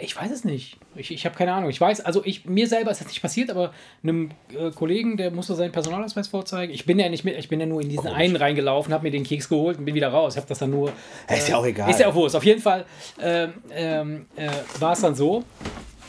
[0.00, 0.76] Ich weiß es nicht.
[0.96, 1.70] Ich, ich habe keine Ahnung.
[1.70, 5.30] Ich weiß, also ich, mir selber ist das nicht passiert, aber einem äh, Kollegen, der
[5.30, 6.72] musste seinen Personalausweis vorzeigen.
[6.72, 9.12] Ich bin ja nicht mit, ich bin ja nur in diesen einen reingelaufen, habe mir
[9.12, 10.34] den Keks geholt und bin wieder raus.
[10.34, 10.92] Ich habe das dann nur.
[11.28, 11.88] Ja, ist ja auch egal.
[11.88, 12.34] Ist ja auch Wurst.
[12.34, 12.86] Auf jeden Fall
[13.20, 14.48] ähm, ähm, äh,
[14.80, 15.44] war es dann so,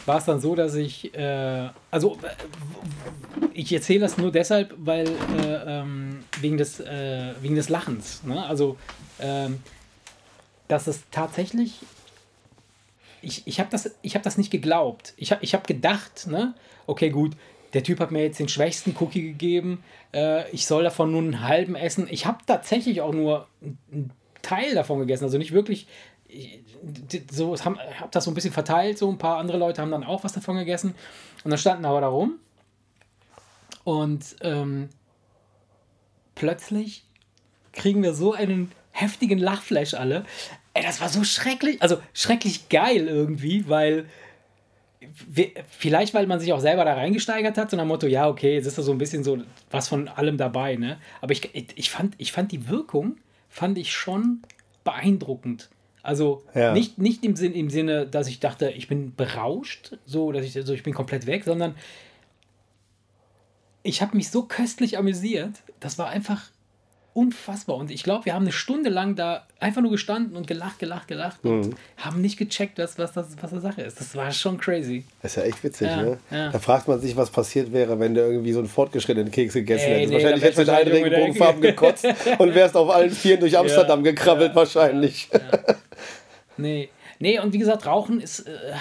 [0.05, 2.17] war es dann so, dass ich, äh, also
[3.53, 8.23] ich erzähle das nur deshalb, weil äh, ähm, wegen des äh, wegen des Lachens.
[8.23, 8.43] Ne?
[8.45, 8.77] Also
[9.19, 9.59] ähm,
[10.67, 11.79] dass es tatsächlich
[13.21, 15.13] ich, ich habe das, hab das nicht geglaubt.
[15.17, 16.55] Ich habe ich hab gedacht, ne,
[16.87, 17.33] okay, gut,
[17.73, 19.83] der Typ hat mir jetzt den schwächsten Cookie gegeben,
[20.13, 22.07] äh, ich soll davon nur einen halben essen.
[22.09, 25.87] Ich habe tatsächlich auch nur einen Teil davon gegessen, also nicht wirklich.
[27.31, 30.03] So, habe hab das so ein bisschen verteilt, so ein paar andere Leute haben dann
[30.03, 30.95] auch was davon gegessen.
[31.43, 32.39] Und dann standen aber da rum.
[33.83, 34.89] Und ähm,
[36.35, 37.03] plötzlich
[37.73, 40.25] kriegen wir so einen heftigen Lachflash alle.
[40.73, 44.05] Ey, das war so schrecklich, also schrecklich geil irgendwie, weil
[45.67, 48.53] vielleicht, weil man sich auch selber da reingesteigert hat, so nach dem Motto, ja, okay,
[48.53, 49.39] jetzt ist da so ein bisschen so
[49.71, 50.99] was von allem dabei, ne?
[51.21, 53.17] Aber ich, ich, fand, ich fand die Wirkung,
[53.49, 54.41] fand ich schon
[54.83, 55.69] beeindruckend.
[56.03, 56.73] Also Ja.
[56.73, 60.55] nicht, nicht im, Sinn, im Sinne, dass ich dachte, ich bin berauscht, so, dass ich,
[60.55, 61.75] also ich bin komplett weg, sondern
[63.83, 65.51] ich habe mich so köstlich amüsiert.
[65.79, 66.43] Das war einfach
[67.13, 67.75] unfassbar.
[67.75, 71.09] Und ich glaube, wir haben eine Stunde lang da einfach nur gestanden und gelacht, gelacht,
[71.09, 71.51] gelacht Mhm.
[71.51, 73.99] und haben nicht gecheckt, was, was, das, was die Sache ist.
[73.99, 75.03] Das war schon crazy.
[75.21, 76.19] Das ist ja echt witzig, Ja, ne?
[76.29, 76.51] ja.
[76.51, 79.87] Da fragt man sich, was passiert wäre, wenn du irgendwie so einen fortgeschrittenen Keks gegessen
[79.87, 80.09] Ey, hättest.
[80.09, 82.07] nee, wahrscheinlich hättest du wärst allen Regenbogenfarben gekotzt
[82.39, 85.27] und wärst auf allen Vieren durch Amsterdam gekrabbelt, wahrscheinlich.
[86.61, 86.89] Nee.
[87.19, 88.73] Nee, und wie gesagt, Rauchen ist, äh,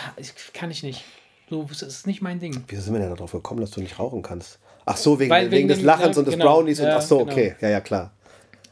[0.52, 1.04] kann ich nicht.
[1.48, 2.64] So, es ist nicht mein Ding.
[2.68, 4.58] Wieso sind wir denn darauf gekommen, dass du nicht rauchen kannst?
[4.86, 6.44] Ach so, wegen, Weil wegen, wegen des dem- Lachens ja, und des genau.
[6.46, 7.32] Brownies und Ja, ach so, genau.
[7.32, 7.56] okay.
[7.60, 8.12] Ja, ja, klar.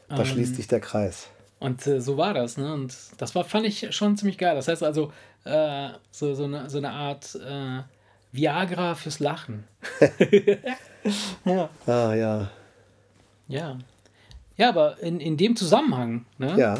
[0.07, 1.27] Da schließt sich der Kreis.
[1.59, 2.73] Und äh, so war das, ne?
[2.73, 4.55] Und das war, fand ich schon ziemlich geil.
[4.55, 5.11] Das heißt also,
[5.43, 7.81] äh, so, so, eine, so eine Art äh,
[8.31, 9.65] Viagra fürs Lachen.
[11.45, 11.69] ja.
[11.85, 12.49] Ah, ja.
[13.47, 13.77] Ja.
[14.57, 16.55] Ja, aber in, in dem Zusammenhang, ne?
[16.57, 16.77] Ja.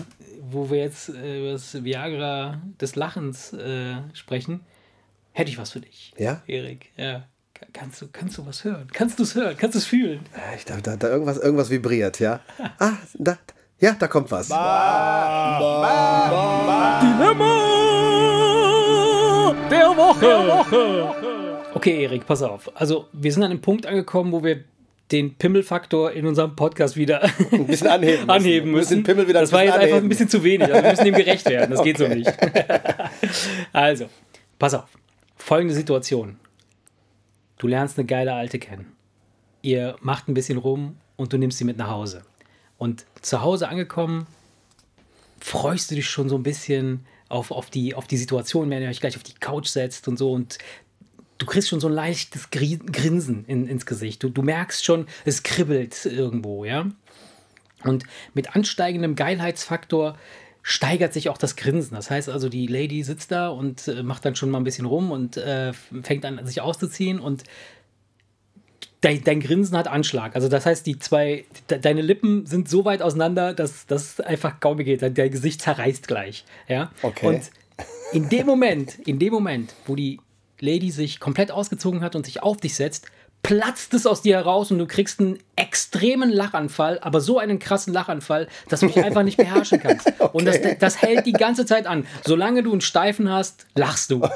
[0.52, 4.62] Wo wir jetzt äh, über das Viagra des Lachens äh, sprechen,
[5.32, 6.14] hätte ich was für dich.
[6.18, 6.42] Ja?
[6.48, 7.24] Erik, ja.
[7.54, 8.88] Ka- Kannst du, kannst du was hören?
[8.94, 9.56] Kannst du es hören?
[9.58, 10.22] Kannst du es fühlen?
[10.56, 12.40] Ich dachte, da, da irgendwas, irgendwas vibriert, ja.
[12.80, 13.38] Ah, da,
[13.80, 14.50] ja, da kommt was.
[19.72, 21.70] der Woche.
[21.74, 22.72] Okay, Erik, pass auf.
[22.76, 24.64] Also, wir sind an einem Punkt angekommen, wo wir
[25.12, 28.30] den Pimmelfaktor in unserem Podcast wieder Ein bisschen anheben müssen.
[28.30, 30.06] anheben müssen den Pimmel wieder ein das war bisschen jetzt einfach anheben.
[30.06, 30.68] ein bisschen zu wenig.
[30.72, 31.72] Also wir müssen dem gerecht werden.
[31.72, 32.32] Das geht so nicht.
[33.74, 34.06] also,
[34.60, 34.86] pass auf.
[35.36, 36.38] Folgende Situation.
[37.58, 38.92] Du lernst eine geile Alte kennen.
[39.62, 42.22] Ihr macht ein bisschen rum und du nimmst sie mit nach Hause.
[42.78, 44.28] Und zu Hause angekommen,
[45.40, 48.90] freust du dich schon so ein bisschen auf, auf, die, auf die Situation, wenn ihr
[48.90, 50.58] euch gleich auf die Couch setzt und so und
[51.40, 54.22] du kriegst schon so ein leichtes Gri- Grinsen in, ins Gesicht.
[54.22, 56.86] Du, du merkst schon, es kribbelt irgendwo, ja.
[57.84, 60.18] Und mit ansteigendem Geilheitsfaktor
[60.62, 61.96] steigert sich auch das Grinsen.
[61.96, 64.86] Das heißt also, die Lady sitzt da und äh, macht dann schon mal ein bisschen
[64.86, 65.74] rum und äh,
[66.04, 67.44] fängt an, sich auszuziehen und
[69.00, 70.36] dein, dein Grinsen hat Anschlag.
[70.36, 74.60] Also das heißt, die zwei, de, deine Lippen sind so weit auseinander, dass das einfach
[74.60, 75.02] kaum geht.
[75.02, 76.44] Dein, dein Gesicht zerreißt gleich.
[76.68, 76.92] Ja?
[77.02, 77.28] Okay.
[77.28, 77.52] Und
[78.12, 80.20] in dem Moment, in dem Moment, wo die
[80.62, 83.08] Lady sich komplett ausgezogen hat und sich auf dich setzt,
[83.42, 87.94] platzt es aus dir heraus und du kriegst einen extremen Lachanfall, aber so einen krassen
[87.94, 90.12] Lachanfall, dass du dich einfach nicht beherrschen kannst.
[90.34, 92.06] Und das, das hält die ganze Zeit an.
[92.26, 94.20] Solange du einen Steifen hast, lachst du.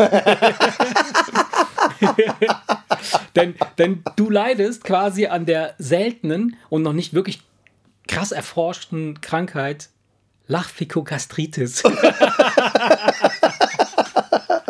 [3.36, 7.42] denn, denn du leidest quasi an der seltenen und noch nicht wirklich
[8.08, 9.90] krass erforschten Krankheit
[10.48, 11.84] Lachfikogastritis.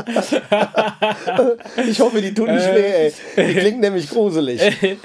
[1.87, 3.13] Ich hoffe, die tun nicht weh, ey.
[3.37, 4.61] Die klingt nämlich gruselig.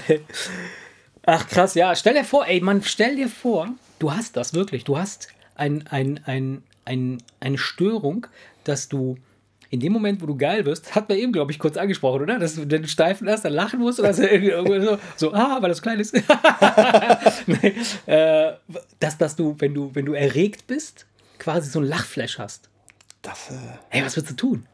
[1.27, 1.95] Ach krass, ja.
[1.95, 3.69] Stell dir vor, ey, Mann, stell dir vor,
[3.99, 4.85] du hast das wirklich.
[4.85, 8.27] Du hast ein, ein, ein, ein, eine Störung,
[8.65, 9.17] dass du
[9.71, 12.39] in dem Moment, wo du geil wirst, hat man eben, glaube ich, kurz angesprochen, oder?
[12.39, 14.23] Dass du den Steifen hast, dann lachen musst oder so,
[14.81, 16.15] so, so, ah, weil das klein ist.
[17.47, 17.75] nee,
[18.07, 18.53] äh,
[18.99, 21.05] dass, dass du, wenn du, wenn du erregt bist,
[21.39, 22.71] quasi so ein Lachflash hast.
[23.21, 23.55] Das, äh,
[23.91, 24.67] Hey, was würdest du tun?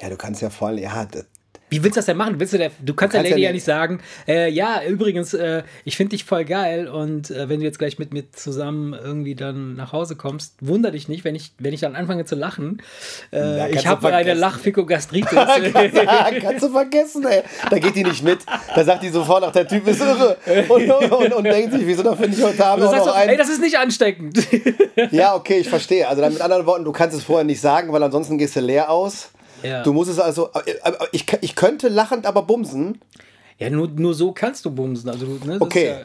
[0.00, 1.24] Ja, du kannst ja vor allem, ja, das,
[1.72, 2.40] Wie willst du das denn machen?
[2.40, 5.34] Willst du, der, du kannst der kannst Lady ja ja nicht- sagen, äh, ja, übrigens,
[5.34, 8.92] äh, ich finde dich voll geil und äh, wenn du jetzt gleich mit mir zusammen
[8.92, 12.34] irgendwie dann nach Hause kommst, wunder dich nicht, wenn ich, wenn ich dann anfange zu
[12.34, 12.82] lachen.
[13.32, 14.40] Äh, Ja, kannst ich du habe eine vergessen.
[14.40, 15.30] Lachfikogastritis.
[16.42, 17.42] Kannst du vergessen, ey.
[17.70, 18.40] Da geht die nicht mit.
[18.74, 20.36] Da sagt die sofort, ach, der Typ ist irre.
[20.68, 23.04] Und, und, und, und denkt sich, wieso, da finde ich heute Abend Du auch noch
[23.04, 23.38] so, ey, einen.
[23.38, 24.38] das ist nicht ansteckend.
[25.12, 26.08] Ja, okay, ich verstehe.
[26.08, 28.60] Also dann mit anderen Worten, du kannst es vorher nicht sagen, weil ansonsten gehst du
[28.60, 29.28] leer aus.
[29.62, 29.82] Ja.
[29.82, 30.50] Du musst es also,
[31.12, 33.00] ich, ich könnte lachend aber bumsen.
[33.58, 35.10] Ja, nur, nur so kannst du bumsen.
[35.10, 35.86] Also, ne, Okay.
[35.86, 35.98] Ja,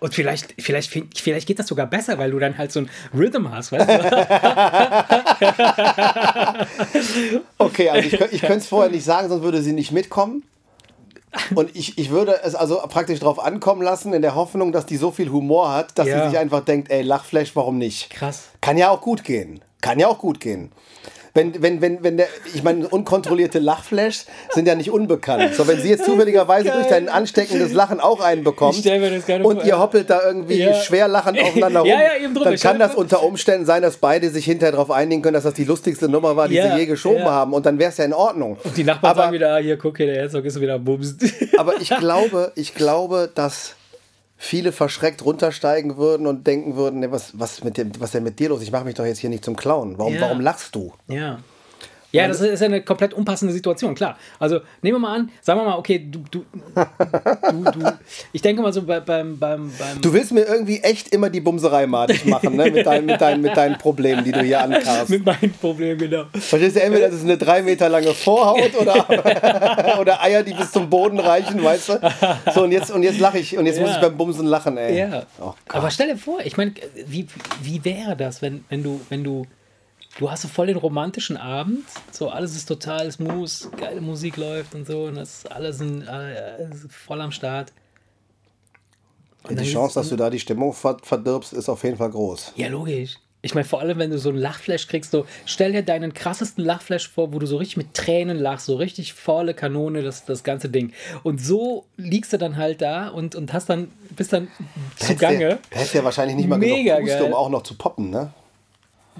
[0.00, 3.48] und vielleicht, vielleicht, vielleicht geht das sogar besser, weil du dann halt so ein Rhythm
[3.52, 4.26] hast, weißt du?
[7.58, 10.42] Okay, also ich, ich könnte es vorher nicht sagen, sonst würde sie nicht mitkommen.
[11.54, 14.96] Und ich, ich würde es also praktisch drauf ankommen lassen, in der Hoffnung, dass die
[14.98, 16.24] so viel Humor hat, dass Ja.
[16.24, 18.10] sie sich einfach denkt, ey, Lachflash, warum nicht?
[18.10, 18.48] Krass.
[18.60, 19.60] Kann ja auch gut gehen.
[19.80, 20.72] Kann ja auch gut gehen.
[21.34, 25.54] Wenn, wenn, wenn, wenn der, ich meine, unkontrollierte Lachflashs sind ja nicht unbekannt.
[25.54, 29.64] So, wenn sie jetzt zufälligerweise durch dein ansteckendes Lachen auch einen bekommt und vor.
[29.64, 30.74] ihr hoppelt da irgendwie Ja.
[30.74, 32.44] schwer lachend aufeinander rum, Ja, ja, drüber.
[32.44, 35.54] dann kann das unter Umständen sein, dass beide sich hinterher darauf einigen können, dass das
[35.54, 37.54] die lustigste Nummer war, die sie je geschoben haben.
[37.54, 38.58] Und dann wäre es ja in Ordnung.
[38.76, 41.24] Die Nachbarn aber, sagen wieder, ah, hier, guck hier, der Herzog ist wieder bumst.
[41.56, 43.74] aber ich glaube, ich glaube, dass
[44.44, 48.24] viele verschreckt runtersteigen würden und denken würden, ne, was, was, mit dem, was ist denn
[48.24, 48.60] mit dir los?
[48.60, 49.98] Ich mache mich doch jetzt hier nicht zum Clown.
[49.98, 50.22] Warum, Ja.
[50.22, 50.92] warum lachst du?
[51.06, 51.38] Ja.
[52.12, 54.18] Ja, das ist ja eine komplett unpassende Situation, klar.
[54.38, 57.92] Also nehmen wir mal an, sagen wir mal, okay, du, du, du, du
[58.32, 61.40] ich denke mal so bei, beim, beim, beim Du willst mir irgendwie echt immer die
[61.40, 62.70] Bumserei madig machen, ne?
[62.70, 65.08] mit, deinen, mit, deinen, mit deinen Problemen, die du hier ankarst.
[65.08, 66.24] mit meinem Problem, genau.
[66.34, 70.70] Verstehst du, entweder das ist eine drei Meter lange Vorhaut oder, oder Eier, die bis
[70.70, 72.00] zum Boden reichen, weißt du?
[72.54, 73.96] So, und jetzt, und jetzt lache ich, und jetzt muss Ja.
[73.96, 74.98] ich beim Bumsen lachen, ey.
[74.98, 75.22] Ja.
[75.40, 75.54] Oh.
[75.68, 76.74] Aber stell dir vor, ich meine,
[77.06, 77.26] wie,
[77.62, 79.46] wie wäre das, wenn, wenn du, wenn du,
[80.18, 84.74] du hast so voll den romantischen Abend, so alles ist total smooth, geile Musik läuft
[84.74, 87.72] und so, und das alles sind äh, voll am Start.
[89.48, 92.52] Und die Chance, dass du da die Stimmung ver verdirbst, ist auf jeden Fall groß.
[92.56, 93.18] Ja, logisch.
[93.44, 96.64] Ich meine, vor allem, wenn du so einen Lachflash kriegst, so, stell dir deinen krassesten
[96.64, 100.44] Lachflash vor, wo du so richtig mit Tränen lachst, so richtig volle Kanone, das, das
[100.44, 100.92] ganze Ding.
[101.24, 104.46] Und so liegst du dann halt da und, und hast dann, bist dann
[104.96, 105.58] zugange.
[105.70, 108.10] Da hättest du ja wahrscheinlich nicht mal Mega genug Puste, um auch noch zu poppen,
[108.10, 108.32] ne?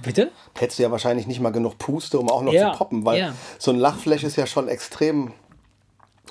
[0.01, 0.31] Bitte?
[0.59, 3.19] Hättest du ja wahrscheinlich nicht mal genug Puste, um auch noch Ja, zu poppen, weil
[3.19, 3.35] ja.
[3.59, 5.33] so ein Lachflash ist ja schon extrem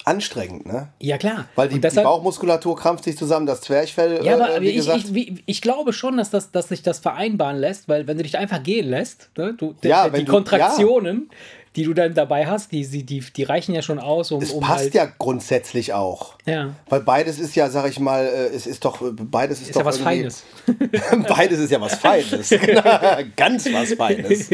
[0.04, 0.90] anstrengend, ne?
[1.00, 1.46] Ja, klar.
[1.56, 4.76] Weil die, deshalb- die Bauchmuskulatur krampft sich zusammen, das Zwerchfell, Ja, äh, aber wie ich,
[4.78, 4.98] gesagt.
[5.00, 8.24] ich, wie- ich glaube schon, dass, das, dass sich das vereinbaren lässt, weil wenn du
[8.24, 11.30] dich einfach gehen lässt, ne, du, Ja, die wenn du- Kontraktionen,
[11.76, 14.52] die du dann dabei hast, die, die, die, die reichen ja schon aus, um, es
[14.52, 16.36] um passt halt, ja grundsätzlich auch.
[16.46, 16.76] Ja.
[16.90, 19.82] Weil beides ist ja, sag ich mal, äh, es ist doch, beides ist, Ist doch
[19.82, 20.44] ja was Feines.
[21.28, 22.50] Beides ist ja was Feines.
[23.38, 24.50] Ganz was Feines.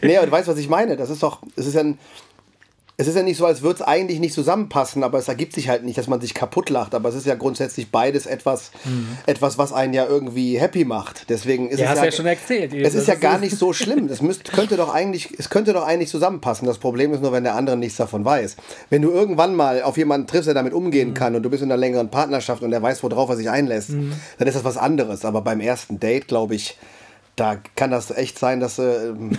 [0.00, 0.96] Nee, aber du weißt, was ich meine.
[0.96, 1.98] Das ist doch, es ist ja ein,
[2.98, 5.68] es ist ja nicht so, als würde es eigentlich nicht zusammenpassen, aber es ergibt sich
[5.68, 6.94] halt nicht, dass man sich kaputt lacht.
[6.94, 8.70] Aber es ist ja grundsätzlich beides etwas,
[9.26, 11.28] etwas was einen ja irgendwie happy macht.
[11.30, 12.74] Deswegen ist Ja, es hast ja, ja schon erzählt.
[12.74, 14.06] Es ist ja gar nicht so schlimm.
[14.08, 16.66] Es müsst, könnte doch eigentlich, es könnte doch eigentlich zusammenpassen.
[16.66, 18.56] Das Problem ist nur, wenn der andere nichts davon weiß.
[18.90, 21.14] Wenn du irgendwann mal auf jemanden triffst, der damit umgehen Mhm.
[21.14, 23.90] kann und du bist in einer längeren Partnerschaft und der weiß, worauf er sich einlässt,
[23.90, 24.12] Mhm.
[24.38, 25.24] dann ist das was anderes.
[25.24, 26.76] Aber beim ersten Date, glaube ich,
[27.34, 29.30] da kann das echt sein, dass du ähm,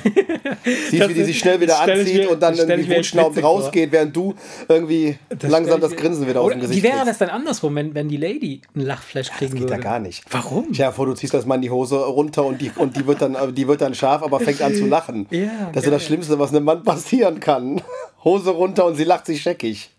[0.90, 3.92] siehst, wie die sich schnell wieder Das anzieht mir- und dann das irgendwie wutschnaubend rausgeht,
[3.92, 4.34] während du
[4.68, 7.94] irgendwie langsam stell das Grinsen wieder aus dem Gesicht Wie wäre das dann andersrum, wenn,
[7.94, 9.74] wenn die Lady einen Lachflash kriegen Das geht würde?
[9.74, 10.24] ja gar nicht.
[10.32, 10.72] Warum?
[10.72, 13.22] Dir vor, du ziehst das mal in die Hose runter und die, und die, wird,
[13.22, 15.28] dann, die wird dann scharf, aber fängt an zu lachen.
[15.34, 15.92] Ja, das ist geil.
[16.00, 17.82] das Schlimmste, was einem Mann passieren kann.
[18.24, 19.90] Hose runter und sie lacht sich scheckig.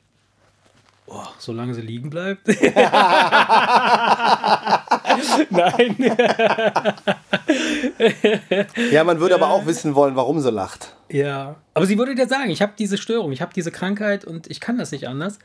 [1.07, 2.49] Oh, solange sie liegen bleibt.
[5.51, 5.97] Nein.
[8.91, 10.95] Ja, man würde aber auch wissen wollen, warum sie lacht.
[11.09, 11.57] ja.
[11.77, 14.61] Aber sie würde dir sagen, ich habe diese Störung, ich habe diese Krankheit und ich
[14.61, 15.39] kann das nicht anders.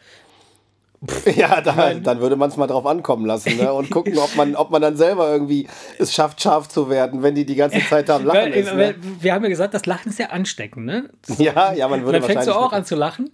[1.36, 3.72] Ja, da, dann würde man es mal drauf ankommen lassen ne?
[3.72, 7.36] und gucken, ob man, ob man dann selber irgendwie es schafft, scharf zu werden, wenn
[7.36, 8.74] die die ganze Zeit am Lachen Weil, ist.
[8.74, 8.96] Ne?
[8.98, 11.10] wir haben ja gesagt, das Lachen ist ja ansteckend, ne?
[11.38, 12.72] Ja, ja, man würde dann fängst du wahrscheinlich.
[12.72, 13.30] auch an zu lachen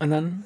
[0.00, 0.44] und dann.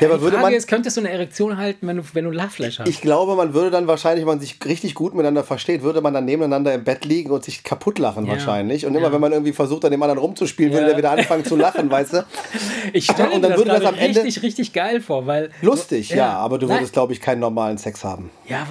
[0.00, 2.24] Ja, aber die würde Frage man, ist, könntest du eine Erektion halten, wenn du, wenn
[2.24, 2.88] du Lachflash hast?
[2.88, 6.12] Ich glaube, man würde dann wahrscheinlich, wenn man sich richtig gut miteinander versteht, würde man
[6.14, 8.32] dann nebeneinander im Bett liegen und sich kaputt lachen Ja.
[8.32, 8.84] wahrscheinlich.
[8.86, 9.12] Und immer Ja.
[9.12, 12.12] wenn man irgendwie versucht, an dem anderen rumzuspielen, würde der wieder anfangen zu lachen, weißt
[12.14, 12.26] du?
[12.92, 15.50] Ich stelle Und mir dann das würde das am Ende- richtig, richtig geil vor, weil.
[15.60, 18.30] Lustig, ja, aber du würdest, glaube ich, keinen normalen Sex haben.
[18.48, 18.66] Ja,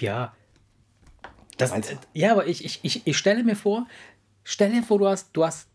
[0.00, 0.32] ja.
[1.56, 1.72] Das,
[2.14, 3.86] ja, aber ich, ich, ich, ich stelle mir vor,
[4.44, 5.68] stell dir vor, du hast, du hast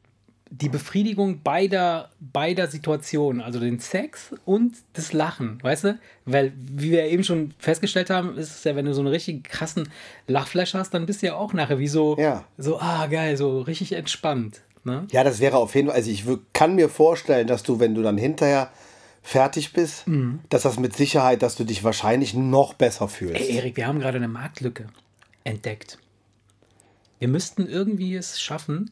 [0.62, 6.00] die Befriedigung beider, beider Situationen, also den Sex und das Lachen, weißt du?
[6.26, 9.44] Weil, wie wir eben schon festgestellt haben, ist es ja, wenn du so einen richtig
[9.44, 9.90] krassen
[10.28, 12.46] Lachflash hast, dann bist du ja auch nachher wie so, Ja.
[12.58, 14.62] so ah, geil, so richtig entspannt.
[14.84, 15.08] Ne?
[15.12, 18.02] Ja, das wäre auf jeden Fall, also ich kann mir vorstellen, dass du, wenn du
[18.02, 18.72] dann hinterher
[19.24, 20.06] fertig bist,
[20.50, 23.42] dass das mit Sicherheit, dass du dich wahrscheinlich noch besser fühlst.
[23.42, 24.86] Ey, Erik, wir haben gerade eine Marktlücke
[25.44, 25.98] entdeckt.
[27.18, 28.92] Wir müssten irgendwie es schaffen.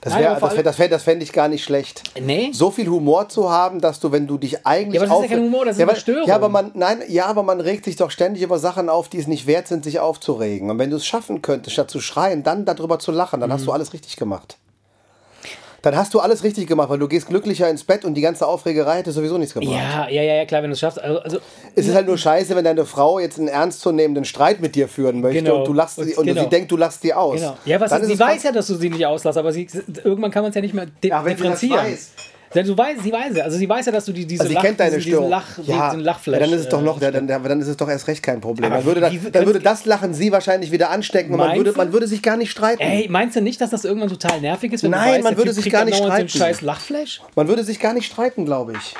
[0.00, 2.02] Das nein, vor das wär, das wär, das fänd ich gar nicht schlecht.
[2.20, 2.50] Nee?
[2.52, 5.30] so viel Humor zu haben, dass du, wenn du dich eigentlich Ja, aber das ist
[5.30, 6.28] ja kein Humor, das ist ja, eine Störung.
[6.28, 9.18] Ja, aber man, nein, ja, aber man regt sich doch ständig über Sachen auf, die
[9.18, 10.70] es nicht wert sind, sich aufzuregen.
[10.70, 13.54] Und wenn du es schaffen könntest, statt zu schreien, dann darüber zu lachen, dann Mhm.
[13.54, 14.58] hast du alles richtig gemacht.
[15.84, 18.46] Dann hast du alles richtig gemacht, weil du gehst glücklicher ins Bett und die ganze
[18.46, 19.70] Aufregerei hätte sowieso nichts gebracht.
[19.72, 20.98] Ja, ja, ja, klar, wenn du es schaffst.
[21.00, 21.38] Also, also
[21.74, 25.20] Es ist halt nur scheiße, wenn deine Frau jetzt einen ernstzunehmenden Streit mit dir führen
[25.20, 25.58] möchte Genau.
[25.58, 26.42] und du lachst Und- sie, und genau.
[26.42, 27.38] sie denkt, du lachst sie aus.
[27.38, 27.56] Genau.
[27.66, 29.68] Ja, was ist, ist sie weiß ja, dass du sie nicht auslässt, aber sie,
[30.02, 31.92] irgendwann kann man es ja nicht mehr di Ja, wenn sie das differenzieren.
[31.92, 32.10] weiß.
[32.54, 34.50] Denn du weißt, sie weiß ja, also sie weiß ja, dass du die, diese Also
[34.50, 36.40] sie Lach, kennt deine diesen, diesen Lach, ja, diesen Lachflash.
[36.40, 38.22] ja, dann ist es doch äh, noch, ja, dann, dann ist es doch erst recht
[38.22, 38.72] kein Problem.
[38.72, 41.72] Aber Dann würde, das, dann würde das Lachen sie wahrscheinlich wieder anstecken und man würde,
[41.72, 42.82] man würde sich gar nicht streiten.
[42.82, 45.36] Ey, meinst du nicht, dass das irgendwann total nervig ist, wenn Nein, du weißt, man
[45.36, 46.28] würde sich gar nicht so streiten.
[46.28, 47.20] scheiß Lachflash?
[47.34, 48.94] Man würde sich gar nicht streiten, glaube ich.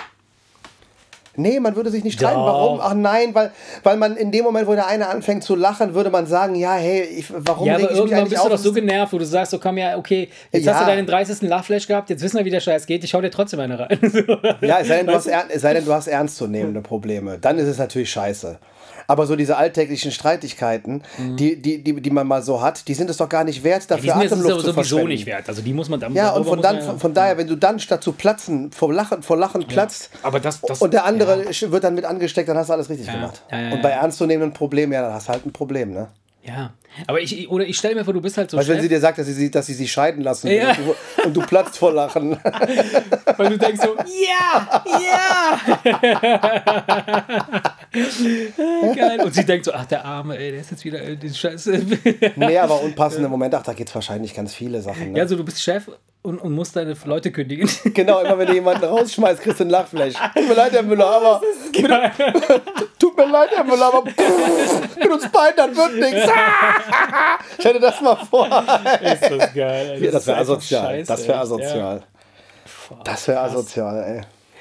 [1.36, 2.36] Nee, man würde sich nicht streiten.
[2.36, 2.46] Doch.
[2.46, 2.80] Warum?
[2.82, 3.50] Ach nein, weil,
[3.82, 6.74] weil man in dem Moment, wo der eine anfängt zu lachen, würde man sagen, ja,
[6.74, 9.50] hey, ich, warum Ja, aber ich irgendwann bist du doch so genervt, wo du sagst,
[9.50, 10.74] so komm ja, okay, jetzt Ja.
[10.74, 11.42] hast du deinen 30.
[11.48, 13.98] Lachflash gehabt, jetzt wissen wir, wie der Scheiß geht, ich hau dir trotzdem eine rein.
[14.60, 17.38] Ja, es sei, denn, du hast, es sei denn, du hast ernstzunehmende Probleme.
[17.38, 18.58] Dann ist es natürlich scheiße.
[19.06, 23.10] Aber so diese alltäglichen Streitigkeiten, die, die, die, die man mal so hat, die sind
[23.10, 25.48] es doch gar nicht wert, die dafür sind jetzt Atemluft zu sowieso nicht wert.
[25.48, 27.78] Also die muss man dann Ja, und von, dann, ja- von, daher, wenn du dann
[27.78, 31.84] statt zu platzen, vor Lachen, vor Lachen platzt Aber das, das und der andere wird
[31.84, 33.14] dann mit angesteckt, dann hast du alles richtig Ja.
[33.14, 33.42] gemacht.
[33.50, 33.82] Ja, ja, und ja.
[33.82, 36.08] bei ernstzunehmenden Problemen, ja, dann hast du halt ein Problem, ne?
[36.42, 36.72] Ja,
[37.06, 39.00] aber ich, oder ich stelle mir vor, du bist halt so du, wenn sie dir
[39.00, 40.70] sagt, dass sie, dass sie sich scheiden lassen Ja.
[40.70, 40.94] und, du,
[41.26, 42.38] und du platzt vor Lachen.
[43.36, 45.60] weil du denkst so, ja, ja.
[48.94, 49.20] Geil.
[49.22, 51.80] Und sie denkt so, ach, der Arme, ey, der ist jetzt wieder äh, den Scheiße.
[52.36, 55.12] nee, aber unpassende Momente, ach, da gibt es wahrscheinlich ganz viele Sachen.
[55.12, 55.18] Ne?
[55.18, 55.88] Ja, so du bist Chef
[56.22, 57.68] und, und musst deine Leute kündigen.
[57.94, 60.14] Genau, immer wenn du jemanden rausschmeißt, kriegst du ein Lachfleisch.
[60.34, 61.40] Tut mir leid, Herr Müller, aber.
[62.98, 64.04] Tut mir leid, Herr Müller, aber.
[64.04, 66.30] Mit uns beiden, das wird nichts.
[67.58, 68.46] Stell dir das mal vor.
[68.46, 70.02] ist das geil.
[70.02, 71.04] Ja, das wäre asozial.
[71.04, 72.02] Das wäre asozial.
[73.04, 74.20] Das wäre asozial, ey.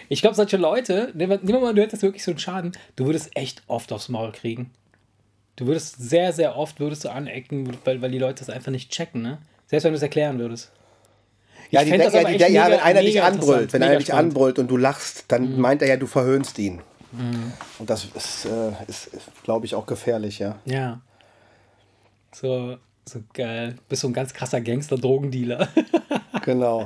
[0.10, 3.36] Ich glaube, solche Leute, nehmen wir, mal, du hättest wirklich so einen Schaden, du würdest
[3.36, 4.72] echt oft aufs Maul kriegen.
[5.56, 8.92] Du würdest sehr, sehr oft würdest du anecken, weil, weil die Leute das einfach nicht
[8.92, 9.38] checken, ne?
[9.68, 10.72] Selbst wenn du es erklären würdest.
[11.72, 14.60] Ja, die denken, ja, die, ja, mega- wenn einer dich anbrüllt, wenn einer dich anbrüllt
[14.60, 16.82] und du lachst, dann meint er ja, du verhöhnst ihn.
[17.80, 20.56] Und das ist, äh, ist, ist glaube ich, auch gefährlich, ja.
[20.66, 21.02] Ja.
[22.34, 22.78] So,
[23.08, 23.76] so geil.
[23.88, 25.68] Bist so ein ganz krasser Gangster, Drogendealer.
[26.46, 26.86] Genau.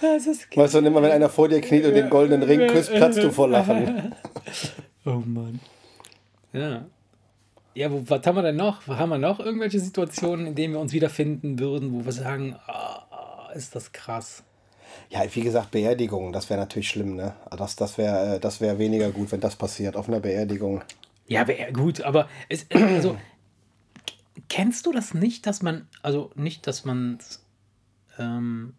[0.00, 0.62] das ist geil.
[0.62, 3.32] Weißt du, immer wenn einer vor dir kniet und den goldenen Ring küsst, platzt du
[3.32, 4.14] vor Lachen.
[5.04, 5.58] Oh Mann.
[6.52, 6.84] Ja.
[7.74, 8.86] Ja, wo, was haben wir denn noch?
[8.86, 13.48] Haben wir noch irgendwelche Situationen, in denen wir uns wiederfinden würden, wo wir sagen, ah,
[13.54, 14.44] ist das krass?
[15.10, 17.34] Ja, wie gesagt, Beerdigungen, das wäre natürlich schlimm, ne?
[17.56, 20.82] Das, das wäre äh, das wär weniger gut, wenn das passiert auf einer Beerdigung.
[21.26, 23.16] Ja, gut, aber es, also,
[24.48, 27.18] kennst du das nicht, dass man, also nicht, dass man,
[28.18, 28.74] ähm,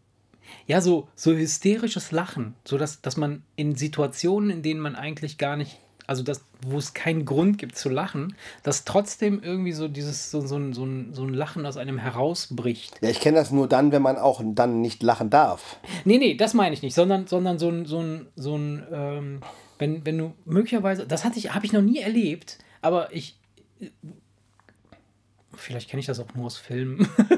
[0.67, 5.37] ja, so, so hysterisches Lachen, so dass, dass man in Situationen, in denen man eigentlich
[5.37, 9.87] gar nicht, also das, wo es keinen Grund gibt zu lachen, dass trotzdem irgendwie so
[9.87, 12.99] dieses, so, so, ein, so, ein, so ein Lachen aus einem herausbricht.
[13.01, 15.77] Ja, ich kenne das nur dann, wenn man auch dann nicht lachen darf.
[16.03, 19.39] Nee, nee, das meine ich nicht, sondern, sondern so ein, so ein, so ein ähm,
[19.79, 23.39] wenn, wenn du möglicherweise, das hatte ich, habe ich noch nie erlebt, aber ich,
[25.55, 27.07] Vielleicht kenne ich das auch nur aus Filmen.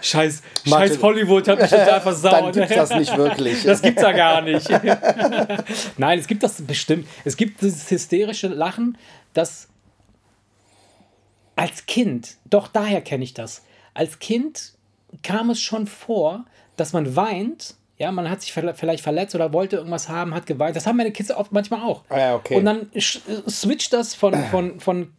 [0.00, 2.32] scheiß, Martin- scheiß Hollywood hat mich total versaut.
[2.32, 3.62] Dann gibt's das nicht wirklich.
[3.62, 4.68] Das gibt's ja gar nicht.
[5.98, 7.06] Nein, es gibt das bestimmt.
[7.24, 8.98] Es gibt dieses hysterische Lachen,
[9.32, 9.68] das
[11.56, 13.62] als Kind, doch daher kenne ich das.
[13.92, 14.72] Als Kind
[15.22, 16.44] kam es schon vor,
[16.76, 17.74] dass man weint.
[17.98, 20.74] Ja, man hat sich vielleicht verletzt oder wollte irgendwas haben, hat geweint.
[20.74, 22.02] Das haben meine Kids oft manchmal auch.
[22.08, 22.56] Ah ja, okay.
[22.56, 22.90] Und dann
[23.46, 25.12] switcht das von, von, von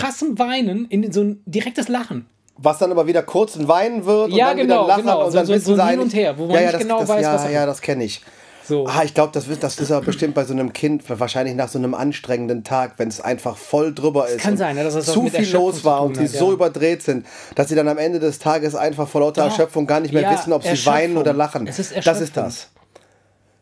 [0.00, 2.26] krassem Weinen in so ein direktes Lachen.
[2.62, 5.24] Was dann aber wieder kurz ein Weinen wird Ja, und dann genau, wieder lachen genau.
[5.24, 6.82] und So- dann so- wissen so hin und her, wo man ja, ja, nicht das,
[6.82, 8.20] genau das, weiß, ja, was Ja, das kenne ich.
[8.66, 8.86] So.
[8.86, 11.78] Ah, ich glaube, das, das ist aber bestimmt bei so einem Kind wahrscheinlich nach so
[11.78, 14.38] einem anstrengenden Tag, wenn es einfach voll drüber ist.
[14.42, 16.52] kann sein, ja, dass das zu viel los war und sie hat, so ja.
[16.52, 17.26] überdreht sind,
[17.56, 19.50] dass sie dann am Ende des Tages einfach vor lauter Doch.
[19.50, 21.66] Erschöpfung gar nicht mehr Ja, wissen, ob sie weinen oder lachen.
[21.66, 22.68] Es ist das ist das.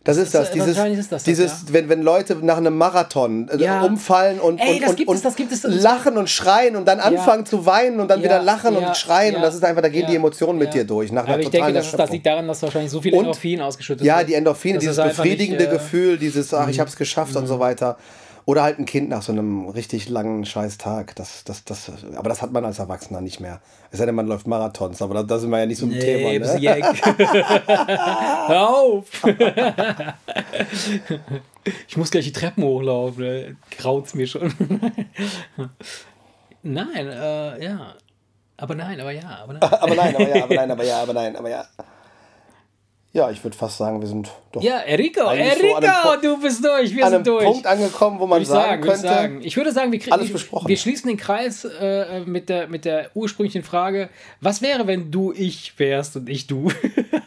[0.04, 0.48] Das ist das.
[0.48, 1.72] ist- Dieses, ist das das, dieses ja.
[1.74, 3.82] wenn, wenn Leute nach einem Marathon äh, Ja.
[3.82, 5.00] umfallen und, Ey, und, das und,
[5.52, 8.42] es, und das lachen und schreien und dann anfangen zu weinen und dann Ja, wieder
[8.42, 9.32] lachen ja, und schreien.
[9.32, 10.80] ja, und das ist einfach, da gehen ja, die Emotionen mit ja.
[10.80, 11.12] dir durch.
[11.12, 14.18] Nach Aber ich denke, das, das liegt daran, dass wahrscheinlich so viel Endorphin ausgeschüttet Ja,
[14.18, 17.58] wird, die Endorphine, dieses befriedigende nicht, äh, Gefühl, dieses, ach, ich hab's geschafft und so
[17.58, 17.96] weiter.
[18.48, 21.14] Oder halt ein Kind nach so einem richtig langen Scheiß-Tag.
[21.16, 23.60] Das, das, das, aber das hat man als Erwachsener nicht mehr.
[23.90, 25.90] Es sei denn, man läuft Marathons, aber da, da sind wir ja nicht so ein
[25.90, 26.46] Nee, Thema.
[26.46, 26.58] Ne?
[28.48, 29.22] Hör auf!
[31.88, 33.56] ich muss gleich die Treppen hochlaufen, ne?
[33.76, 34.50] graut's mir schon.
[36.62, 37.96] nein, äh, ja.
[38.56, 39.62] Aber nein, aber ja, aber nein.
[39.72, 41.66] Aber nein, aber ja, aber nein, aber ja, aber nein, aber ja.
[43.12, 46.62] Ja, ich würde fast sagen, wir sind doch Ja, Enrico, so Enrico, Punkt- du bist
[46.62, 47.44] durch, wir an sind einem durch.
[47.44, 49.40] Punkt angekommen, wo man ich sagen, sagen, würde ich könnte, sagen.
[49.42, 50.68] Ich würde sagen, wir, kriegen, Alles besprochen.
[50.68, 54.10] wir schließen den Kreis äh, mit, der, mit der ursprünglichen Frage:
[54.42, 56.70] Was wäre, wenn du ich wärst und ich du?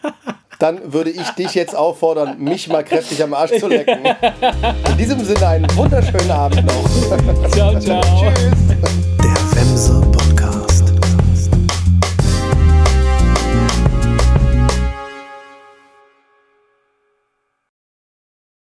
[0.60, 4.06] dann würde ich dich jetzt auffordern, mich mal kräftig am Arsch zu lecken.
[4.92, 7.50] In diesem Sinne einen wunderschönen Abend noch.
[7.50, 8.02] ciao, ciao.
[8.20, 9.11] Tschüss.